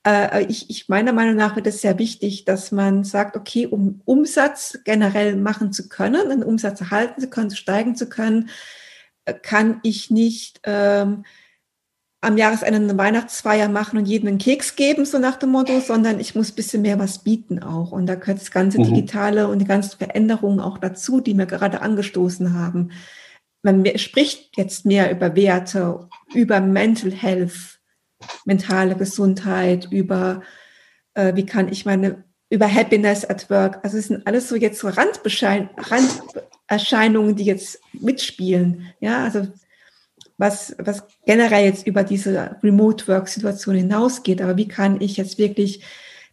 [0.06, 4.00] Äh, ich, ich meiner Meinung nach wird es sehr wichtig, dass man sagt, okay, um
[4.04, 8.50] Umsatz generell machen zu können, einen Umsatz erhalten zu können, steigen zu können,
[9.24, 11.24] äh, kann ich nicht ähm,
[12.20, 16.18] am Jahresende eine Weihnachtsfeier machen und jedem einen Keks geben, so nach dem Motto, sondern
[16.18, 17.92] ich muss bisschen mehr was bieten auch.
[17.92, 18.84] Und da gehört das ganze mhm.
[18.84, 22.90] Digitale und die ganzen Veränderungen auch dazu, die wir gerade angestoßen haben.
[23.62, 27.77] Man spricht jetzt mehr über Werte, über Mental Health,
[28.44, 30.42] mentale Gesundheit, über
[31.14, 33.80] äh, wie kann ich meine, über Happiness at Work.
[33.82, 38.86] Also es sind alles so jetzt so Randerscheinungen, die jetzt mitspielen.
[39.00, 39.48] Ja, also
[40.38, 44.40] was, was generell jetzt über diese Remote-Work-Situation hinausgeht.
[44.40, 45.84] Aber wie kann ich jetzt wirklich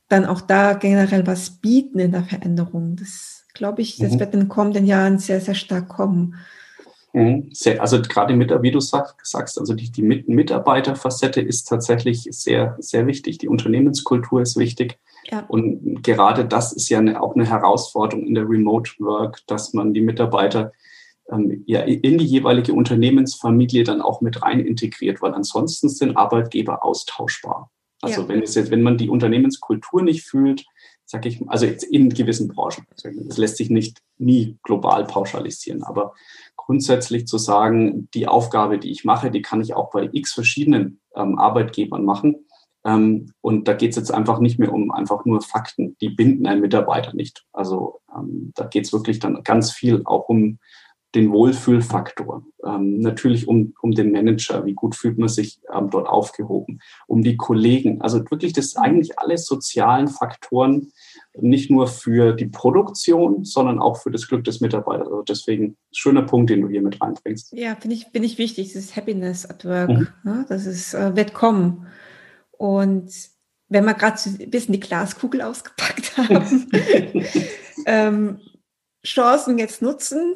[0.08, 2.96] dann auch da generell was bieten in der Veränderung?
[2.96, 4.20] Das glaube ich, das mhm.
[4.20, 6.36] wird in den kommenden Jahren sehr, sehr stark kommen.
[7.16, 7.50] Mhm.
[7.80, 13.38] Also gerade mit, wie du sagst, also die, die Mitarbeiterfacette ist tatsächlich sehr, sehr wichtig.
[13.38, 15.00] Die Unternehmenskultur ist wichtig.
[15.32, 15.46] Ja.
[15.48, 19.94] Und gerade das ist ja eine, auch eine Herausforderung in der Remote Work, dass man
[19.94, 20.74] die Mitarbeiter
[21.32, 26.84] ähm, ja, in die jeweilige Unternehmensfamilie dann auch mit rein integriert, weil ansonsten sind Arbeitgeber
[26.84, 27.72] austauschbar.
[28.02, 28.28] Also ja.
[28.28, 30.66] wenn es jetzt, wenn man die Unternehmenskultur nicht fühlt,
[31.06, 36.14] sage ich, also in gewissen Branchen, das lässt sich nicht nie global pauschalisieren, aber
[36.66, 41.00] grundsätzlich zu sagen, die Aufgabe, die ich mache, die kann ich auch bei x verschiedenen
[41.16, 42.48] ähm, Arbeitgebern machen.
[42.84, 46.48] Ähm, und da geht es jetzt einfach nicht mehr um einfach nur Fakten, die binden
[46.48, 47.46] einen Mitarbeiter nicht.
[47.54, 50.60] Also ähm, da geht es wirklich dann ganz viel auch um
[51.16, 52.44] den Wohlfühlfaktor.
[52.66, 57.24] Ähm, natürlich um, um den Manager, wie gut fühlt man sich ähm, dort aufgehoben, um
[57.24, 58.02] die Kollegen.
[58.02, 60.92] Also wirklich das eigentlich alle sozialen Faktoren,
[61.42, 65.08] nicht nur für die Produktion, sondern auch für das Glück des Mitarbeiters.
[65.08, 67.54] Also deswegen schöner Punkt, den du hier mit reinbringst.
[67.54, 69.90] Ja, finde ich, finde ich wichtig, dieses Happiness at Work.
[69.90, 70.08] Mhm.
[70.24, 70.46] Ne?
[70.48, 71.88] Das ist, äh, wird kommen.
[72.52, 73.12] Und
[73.68, 76.70] wenn wir gerade ein bisschen die Glaskugel ausgepackt haben,
[77.86, 78.40] ähm,
[79.06, 80.36] Chancen jetzt nutzen,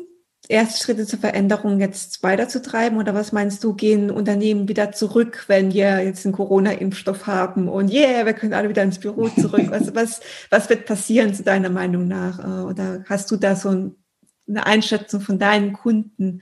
[0.50, 2.98] erste Schritte zur Veränderung jetzt weiterzutreiben?
[2.98, 7.94] Oder was meinst du, gehen Unternehmen wieder zurück, wenn wir jetzt einen Corona-Impfstoff haben und
[7.94, 9.68] yeah, wir können alle wieder ins Büro zurück?
[9.70, 12.40] Was, was, was wird passieren zu deiner Meinung nach?
[12.40, 16.42] Äh, oder hast du da so eine Einschätzung von deinen Kunden?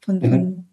[0.00, 0.64] Von, von mhm.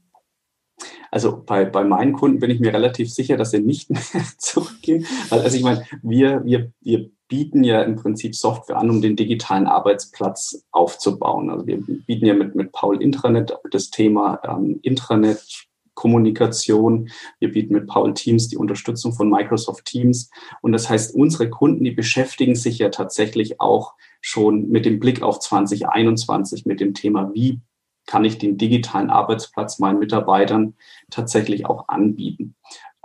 [1.11, 5.05] also bei, bei meinen Kunden bin ich mir relativ sicher, dass sie nicht mehr zurückgehen.
[5.29, 9.67] Also ich meine, wir, wir, wir bieten ja im Prinzip Software an, um den digitalen
[9.67, 11.49] Arbeitsplatz aufzubauen.
[11.49, 17.09] Also wir bieten ja mit, mit Paul Intranet das Thema ähm, Intranet, Kommunikation.
[17.39, 20.29] Wir bieten mit Paul Teams die Unterstützung von Microsoft Teams.
[20.61, 25.23] Und das heißt, unsere Kunden, die beschäftigen sich ja tatsächlich auch schon mit dem Blick
[25.23, 27.61] auf 2021 mit dem Thema, wie
[28.05, 30.75] kann ich den digitalen Arbeitsplatz meinen Mitarbeitern
[31.09, 32.55] tatsächlich auch anbieten.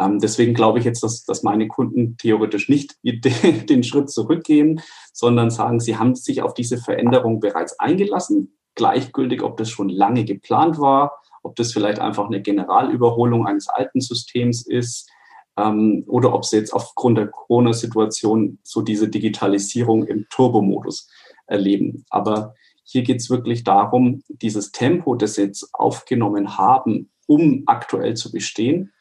[0.00, 4.80] Ähm, deswegen glaube ich jetzt, dass, dass meine Kunden theoretisch nicht den, den Schritt zurückgehen,
[5.12, 10.24] sondern sagen, sie haben sich auf diese Veränderung bereits eingelassen, gleichgültig, ob das schon lange
[10.24, 15.10] geplant war, ob das vielleicht einfach eine Generalüberholung eines alten Systems ist
[15.56, 21.10] ähm, oder ob sie jetzt aufgrund der Corona-Situation so diese Digitalisierung im Turbomodus
[21.46, 22.04] erleben.
[22.10, 28.14] Aber hier geht es wirklich darum, dieses Tempo, das sie jetzt aufgenommen haben, um aktuell
[28.14, 28.92] zu bestehen,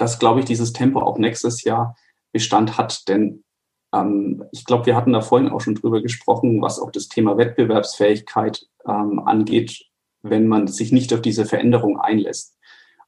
[0.00, 1.96] dass, glaube ich, dieses Tempo auch nächstes Jahr
[2.32, 3.06] Bestand hat.
[3.08, 3.44] Denn
[3.92, 7.36] ähm, ich glaube, wir hatten da vorhin auch schon drüber gesprochen, was auch das Thema
[7.36, 9.84] Wettbewerbsfähigkeit ähm, angeht,
[10.22, 12.56] wenn man sich nicht auf diese Veränderung einlässt.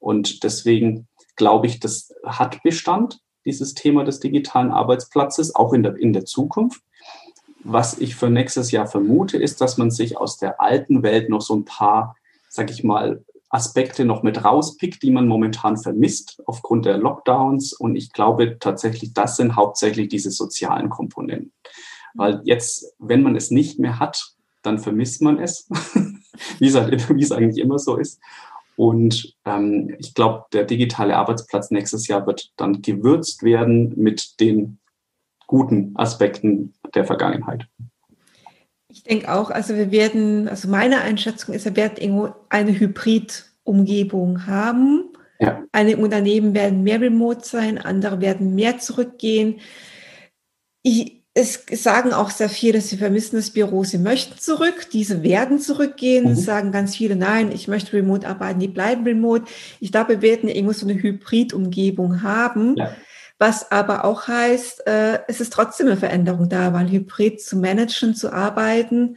[0.00, 5.96] Und deswegen glaube ich, das hat Bestand, dieses Thema des digitalen Arbeitsplatzes, auch in der,
[5.96, 6.82] in der Zukunft.
[7.64, 11.40] Was ich für nächstes Jahr vermute, ist, dass man sich aus der alten Welt noch
[11.40, 12.16] so ein paar,
[12.48, 17.74] sag ich mal, Aspekte noch mit rauspickt, die man momentan vermisst aufgrund der Lockdowns.
[17.74, 21.52] Und ich glaube tatsächlich, das sind hauptsächlich diese sozialen Komponenten.
[22.14, 25.68] Weil jetzt, wenn man es nicht mehr hat, dann vermisst man es,
[26.58, 28.20] wie, es halt, wie es eigentlich immer so ist.
[28.76, 34.78] Und ähm, ich glaube, der digitale Arbeitsplatz nächstes Jahr wird dann gewürzt werden mit den
[35.46, 37.68] guten Aspekten der Vergangenheit.
[38.92, 44.46] Ich denke auch, also wir werden, also meine Einschätzung ist, wir werden irgendwo eine Hybrid-Umgebung
[44.46, 45.08] haben.
[45.40, 45.64] Ja.
[45.72, 49.60] Einige Unternehmen werden mehr remote sein, andere werden mehr zurückgehen.
[50.82, 55.22] Ich, es sagen auch sehr viele, dass sie vermissen das Büro, sie möchten zurück, diese
[55.22, 56.34] werden zurückgehen, mhm.
[56.34, 59.46] sagen ganz viele, nein, ich möchte remote arbeiten, die bleiben remote.
[59.80, 62.76] Ich glaube, wir werden irgendwo so eine Hybrid-Umgebung haben.
[62.76, 62.94] Ja
[63.42, 68.14] was aber auch heißt, äh, es ist trotzdem eine Veränderung da, weil Hybrid zu managen,
[68.14, 69.16] zu arbeiten,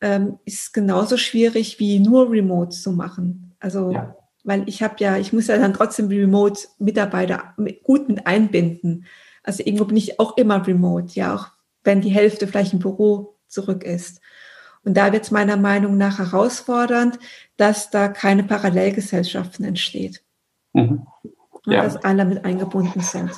[0.00, 3.56] ähm, ist genauso schwierig wie nur Remote zu machen.
[3.58, 4.16] Also, ja.
[4.44, 9.06] weil ich habe ja, ich muss ja dann trotzdem Remote-Mitarbeiter gut mit einbinden.
[9.42, 11.48] Also irgendwo bin ich auch immer remote, ja, auch
[11.82, 14.20] wenn die Hälfte vielleicht im Büro zurück ist.
[14.84, 17.18] Und da wird es meiner Meinung nach herausfordernd,
[17.56, 20.22] dass da keine Parallelgesellschaften entsteht.
[20.74, 21.08] Mhm
[21.66, 21.82] ja.
[21.82, 23.30] dass alle mit eingebunden sind.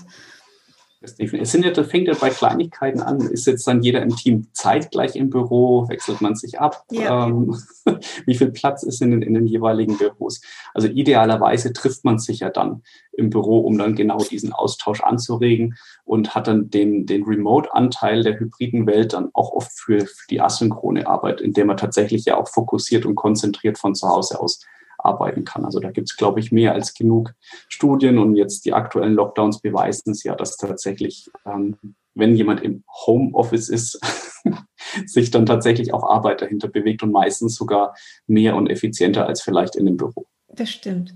[1.05, 1.17] Es
[1.53, 3.21] sind ja, das fängt ja bei Kleinigkeiten an.
[3.21, 5.89] Ist jetzt dann jeder im Team zeitgleich im Büro?
[5.89, 6.85] Wechselt man sich ab?
[6.91, 7.27] Ja.
[7.27, 7.55] Ähm,
[8.27, 10.41] wie viel Platz ist in den, in den jeweiligen Büros?
[10.73, 12.83] Also idealerweise trifft man sich ja dann
[13.13, 18.41] im Büro, um dann genau diesen Austausch anzuregen und hat dann den, den Remote-Anteil der
[18.41, 22.37] hybriden Welt dann auch oft für, für die asynchrone Arbeit, in der man tatsächlich ja
[22.37, 24.61] auch fokussiert und konzentriert von zu Hause aus
[25.05, 25.64] arbeiten kann.
[25.64, 27.35] Also da gibt es, glaube ich, mehr als genug
[27.69, 31.77] Studien und jetzt die aktuellen Lockdowns beweisen es ja, dass tatsächlich, ähm,
[32.14, 34.01] wenn jemand im Homeoffice ist,
[35.07, 37.95] sich dann tatsächlich auch Arbeit dahinter bewegt und meistens sogar
[38.27, 40.27] mehr und effizienter als vielleicht in dem Büro.
[40.49, 41.12] Das stimmt.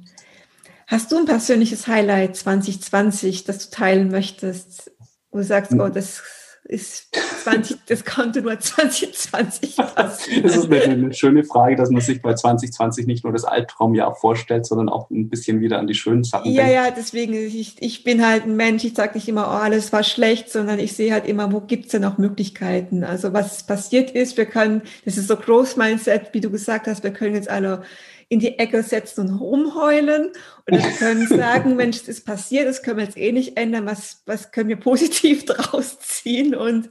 [0.87, 4.91] Hast du ein persönliches Highlight 2020, das du teilen möchtest,
[5.31, 5.81] wo du sagst, hm.
[5.81, 6.23] oh, das
[6.69, 10.43] ist 20, das konnte nur 2020 passieren.
[10.43, 14.15] Das ist eine, eine, schöne Frage, dass man sich bei 2020 nicht nur das Albtraumjahr
[14.15, 16.77] vorstellt, sondern auch ein bisschen wieder an die schönen Sachen ja, denkt.
[16.77, 19.93] Ja, ja, deswegen, ich, ich bin halt ein Mensch, ich sage nicht immer, oh, alles
[19.95, 23.03] war schlecht, sondern ich sehe halt immer, wo gibt es denn noch Möglichkeiten?
[23.03, 27.13] Also was passiert ist, wir können, das ist so Groß-Mindset, wie du gesagt hast, wir
[27.13, 27.83] können jetzt alle
[28.29, 30.33] in die Ecke setzen und rumheulen.
[30.67, 33.87] Oder wir können sagen, Mensch, es ist passiert, das können wir jetzt eh nicht ändern,
[33.87, 36.55] was, was können wir positiv draus ziehen?
[36.55, 36.91] Und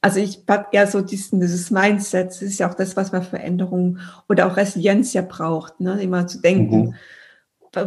[0.00, 3.22] also ich habe eher so diesen, dieses Mindset, das ist ja auch das, was man
[3.22, 6.00] Veränderung oder auch Resilienz ja braucht, ne?
[6.00, 6.78] immer zu denken.
[6.78, 6.94] Mhm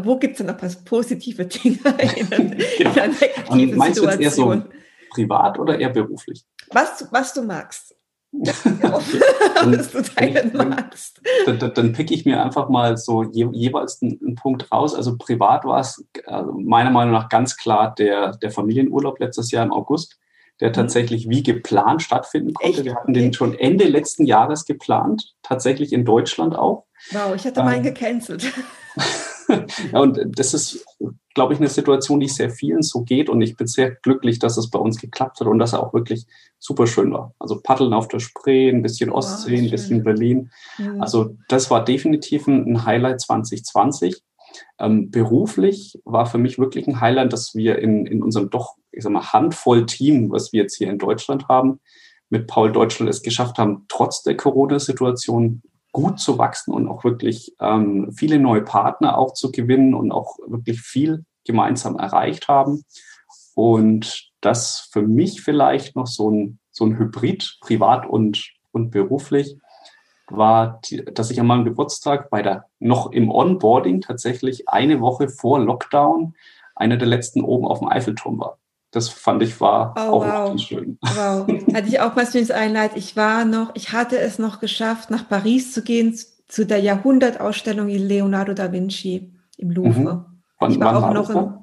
[0.04, 1.80] wo gibt es denn noch was positive Dinge
[2.16, 2.62] in, genau.
[2.80, 4.62] in einer negativen Situation?
[4.62, 4.70] So,
[5.12, 6.45] privat oder eher beruflich?
[6.72, 7.91] Was, was du magst.
[8.32, 11.21] Was du teilen magst.
[11.45, 14.95] Dann, dann, dann pick ich mir einfach mal so je, jeweils einen, einen, Punkt raus.
[14.95, 19.65] Also privat war es also meiner Meinung nach ganz klar der, der Familienurlaub letztes Jahr
[19.65, 20.19] im August,
[20.59, 20.73] der mhm.
[20.73, 22.77] tatsächlich wie geplant stattfinden konnte.
[22.77, 22.86] Echt?
[22.86, 26.86] Wir hatten den schon Ende letzten Jahres geplant, tatsächlich in Deutschland auch.
[27.11, 28.51] Wow, ich hatte meinen ähm, gecancelt.
[29.48, 30.86] ja, und das ist,
[31.34, 33.30] glaube ich, eine Situation, die sehr vielen so geht.
[33.30, 35.94] Und ich bin sehr glücklich, dass es bei uns geklappt hat und dass er auch
[35.94, 36.26] wirklich
[36.60, 37.34] super schön war.
[37.39, 40.52] Also Paddeln auf der Spree, ein bisschen Ostsee, ein bisschen Berlin.
[40.78, 41.02] Mhm.
[41.02, 44.22] Also das war definitiv ein Highlight 2020.
[44.80, 49.04] Ähm, beruflich war für mich wirklich ein Highlight, dass wir in, in unserem doch, ich
[49.04, 51.80] sag mal, Handvoll Team, was wir jetzt hier in Deutschland haben,
[52.30, 55.62] mit Paul Deutschland es geschafft haben, trotz der Corona-Situation
[55.92, 60.38] gut zu wachsen und auch wirklich ähm, viele neue Partner auch zu gewinnen und auch
[60.48, 62.84] wirklich viel gemeinsam erreicht haben.
[63.56, 69.58] Und das für mich vielleicht noch so ein, so ein Hybrid, privat und, und beruflich,
[70.28, 75.28] war, die, dass ich an meinem Geburtstag bei der noch im Onboarding tatsächlich eine Woche
[75.28, 76.36] vor Lockdown
[76.74, 78.61] einer der letzten oben auf dem Eiffelturm war
[78.92, 80.62] das fand ich war oh, auch wow.
[80.62, 80.98] schön.
[81.02, 81.48] Wow.
[81.74, 82.92] Hatte ich auch was schönes Einleit.
[82.96, 86.18] Ich war noch, ich hatte es noch geschafft, nach Paris zu gehen,
[86.48, 90.16] zu der Jahrhundertausstellung Leonardo da Vinci im Louvre.
[90.16, 90.26] Mhm.
[90.60, 91.54] Wann, ich war auch noch in,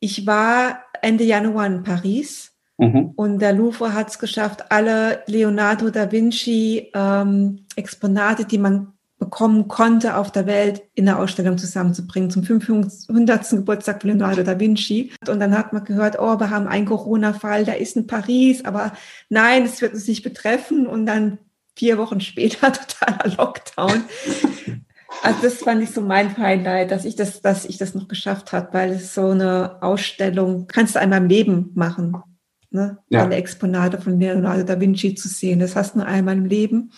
[0.00, 3.12] ich war Ende Januar in Paris mhm.
[3.16, 8.93] und der Louvre hat es geschafft, alle Leonardo da Vinci ähm, Exponate, die man
[9.24, 13.50] bekommen konnte, auf der Welt in der Ausstellung zusammenzubringen zum 500.
[13.50, 15.12] Geburtstag von Leonardo da Vinci.
[15.28, 18.92] Und dann hat man gehört, oh, wir haben einen Corona-Fall, der ist in Paris, aber
[19.28, 20.86] nein, es wird uns nicht betreffen.
[20.86, 21.38] Und dann
[21.76, 24.04] vier Wochen später totaler Lockdown.
[25.22, 28.52] Also das fand ich so mein Highlight, dass ich das, dass ich das noch geschafft
[28.52, 32.16] habe, weil es so eine Ausstellung kannst du einmal im Leben machen.
[32.70, 32.98] Ne?
[33.08, 33.22] Ja.
[33.22, 35.60] Alle Exponate von Leonardo da Vinci zu sehen.
[35.60, 36.90] Das hast du nur einmal im Leben.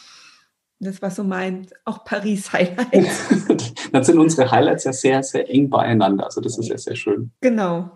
[0.78, 2.92] Das war so mein, auch Paris-Highlight.
[3.92, 6.24] Dann sind unsere Highlights ja sehr, sehr eng beieinander.
[6.24, 7.30] Also das ist ja sehr schön.
[7.40, 7.92] Genau.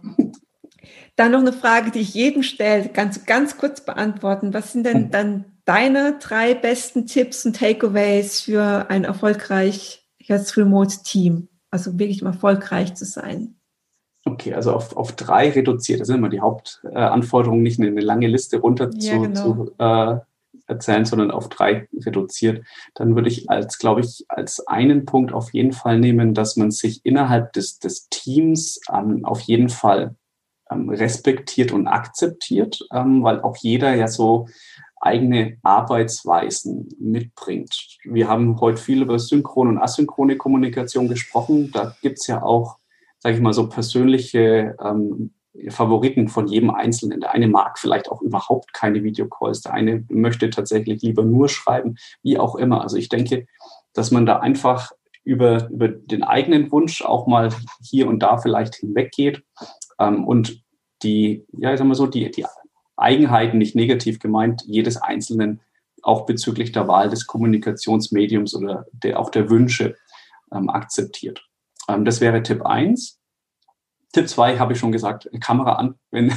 [1.17, 4.55] Dann noch eine Frage, die ich jedem stelle, ganz, ganz kurz beantworten.
[4.55, 11.49] Was sind denn dann deine drei besten Tipps und Takeaways für ein erfolgreiches Remote-Team?
[11.71, 13.57] Also wirklich erfolgreich zu sein.
[14.25, 16.01] Okay, also auf, auf drei reduziert.
[16.01, 19.43] Das sind immer die Hauptanforderungen, nicht eine lange Liste runter ja, zu, genau.
[19.43, 20.19] zu äh,
[20.67, 25.53] erzählen, sondern auf drei reduziert, dann würde ich als, glaube ich, als einen Punkt auf
[25.53, 30.15] jeden Fall nehmen, dass man sich innerhalb des, des Teams ähm, auf jeden Fall
[30.71, 34.47] ähm, respektiert und akzeptiert, ähm, weil auch jeder ja so
[35.01, 37.99] eigene Arbeitsweisen mitbringt.
[38.05, 41.71] Wir haben heute viel über synchrone und asynchrone Kommunikation gesprochen.
[41.73, 42.77] Da gibt's ja auch,
[43.19, 45.33] sage ich mal, so persönliche ähm,
[45.69, 47.21] Favoriten von jedem Einzelnen.
[47.21, 51.97] Der eine mag vielleicht auch überhaupt keine Videocalls, der eine möchte tatsächlich lieber nur schreiben,
[52.23, 52.83] wie auch immer.
[52.83, 53.47] Also ich denke,
[53.93, 54.93] dass man da einfach
[55.25, 57.51] über, über den eigenen Wunsch auch mal
[57.83, 59.43] hier und da vielleicht hinweggeht
[59.99, 60.63] ähm, und
[61.03, 62.47] die, ja, ich sag mal so, die, die
[62.97, 65.61] Eigenheiten nicht negativ gemeint, jedes Einzelnen
[66.03, 69.97] auch bezüglich der Wahl des Kommunikationsmediums oder der, auch der Wünsche
[70.53, 71.47] ähm, akzeptiert.
[71.89, 73.20] Ähm, das wäre Tipp eins.
[74.13, 76.33] Tipp 2 habe ich schon gesagt, Kamera an, wenn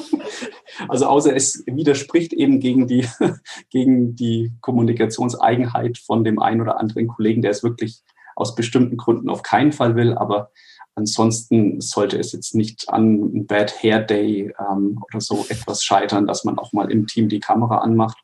[0.88, 3.06] also außer es widerspricht eben gegen die,
[3.70, 8.02] gegen die Kommunikationseigenheit von dem einen oder anderen Kollegen, der es wirklich
[8.36, 10.50] aus bestimmten Gründen auf keinen Fall will, aber
[10.94, 16.44] ansonsten sollte es jetzt nicht an Bad Hair Day ähm, oder so etwas scheitern, dass
[16.44, 18.18] man auch mal im Team die Kamera anmacht.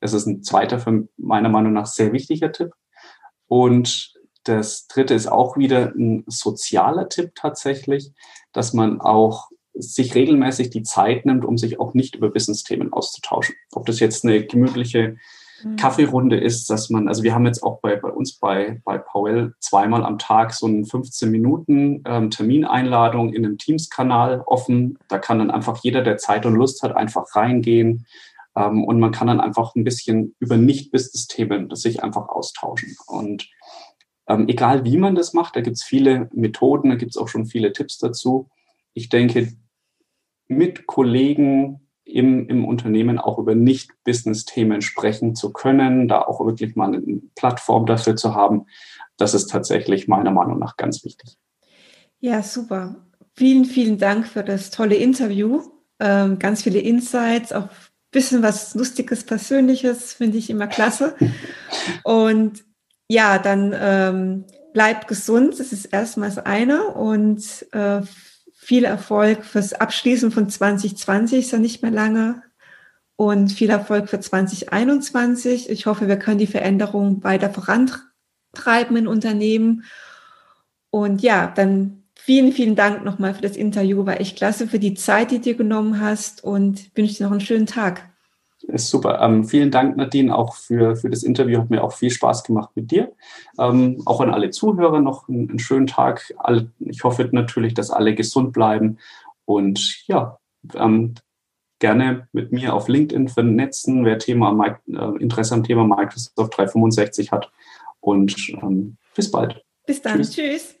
[0.00, 2.72] Das ist ein zweiter, für meiner Meinung nach sehr wichtiger Tipp.
[3.48, 4.14] Und
[4.44, 8.12] das dritte ist auch wieder ein sozialer Tipp tatsächlich,
[8.52, 13.54] dass man auch sich regelmäßig die Zeit nimmt, um sich auch nicht über Business-Themen auszutauschen.
[13.72, 15.16] Ob das jetzt eine gemütliche
[15.62, 15.76] mhm.
[15.76, 19.54] Kaffeerunde ist, dass man, also wir haben jetzt auch bei, bei uns bei, bei Powell
[19.60, 24.98] zweimal am Tag so einen 15 Minuten ähm, Termineinladung in einem Teams-Kanal offen.
[25.08, 28.06] Da kann dann einfach jeder, der Zeit und Lust hat, einfach reingehen.
[28.56, 32.96] Ähm, und man kann dann einfach ein bisschen über Nicht-Business-Themen sich einfach austauschen.
[33.06, 33.48] Und
[34.30, 37.26] ähm, egal wie man das macht, da gibt es viele Methoden, da gibt es auch
[37.26, 38.48] schon viele Tipps dazu.
[38.94, 39.52] Ich denke,
[40.46, 46.94] mit Kollegen im, im Unternehmen auch über Nicht-Business-Themen sprechen zu können, da auch wirklich mal
[46.94, 48.66] eine Plattform dafür zu haben,
[49.16, 51.36] das ist tatsächlich meiner Meinung nach ganz wichtig.
[52.20, 52.96] Ja, super.
[53.34, 55.62] Vielen, vielen Dank für das tolle Interview.
[55.98, 57.68] Ähm, ganz viele Insights, auch ein
[58.12, 61.16] bisschen was Lustiges, Persönliches, finde ich immer klasse.
[62.04, 62.64] Und
[63.10, 66.84] ja, dann ähm, bleib gesund, das ist erstmal das eine.
[66.90, 67.42] Und
[67.72, 68.02] äh,
[68.54, 72.44] viel Erfolg fürs Abschließen von 2020, ist ja nicht mehr lange.
[73.16, 75.70] Und viel Erfolg für 2021.
[75.70, 79.82] Ich hoffe, wir können die Veränderung weiter vorantreiben in Unternehmen.
[80.90, 84.06] Und ja, dann vielen, vielen Dank nochmal für das Interview.
[84.06, 87.32] War echt klasse für die Zeit, die du dir genommen hast und wünsche dir noch
[87.32, 88.09] einen schönen Tag.
[88.72, 89.20] Ist super.
[89.20, 91.58] Ähm, vielen Dank, Nadine, auch für, für das Interview.
[91.58, 93.12] Hat mir auch viel Spaß gemacht mit dir.
[93.58, 96.32] Ähm, auch an alle Zuhörer noch einen, einen schönen Tag.
[96.38, 98.98] Alle, ich hoffe natürlich, dass alle gesund bleiben.
[99.44, 100.38] Und ja,
[100.74, 101.14] ähm,
[101.80, 107.50] gerne mit mir auf LinkedIn vernetzen, wer Thema, äh, Interesse am Thema Microsoft 365 hat.
[108.00, 109.64] Und ähm, bis bald.
[109.86, 110.18] Bis dann.
[110.18, 110.32] Tschüss.
[110.32, 110.79] Tschüss.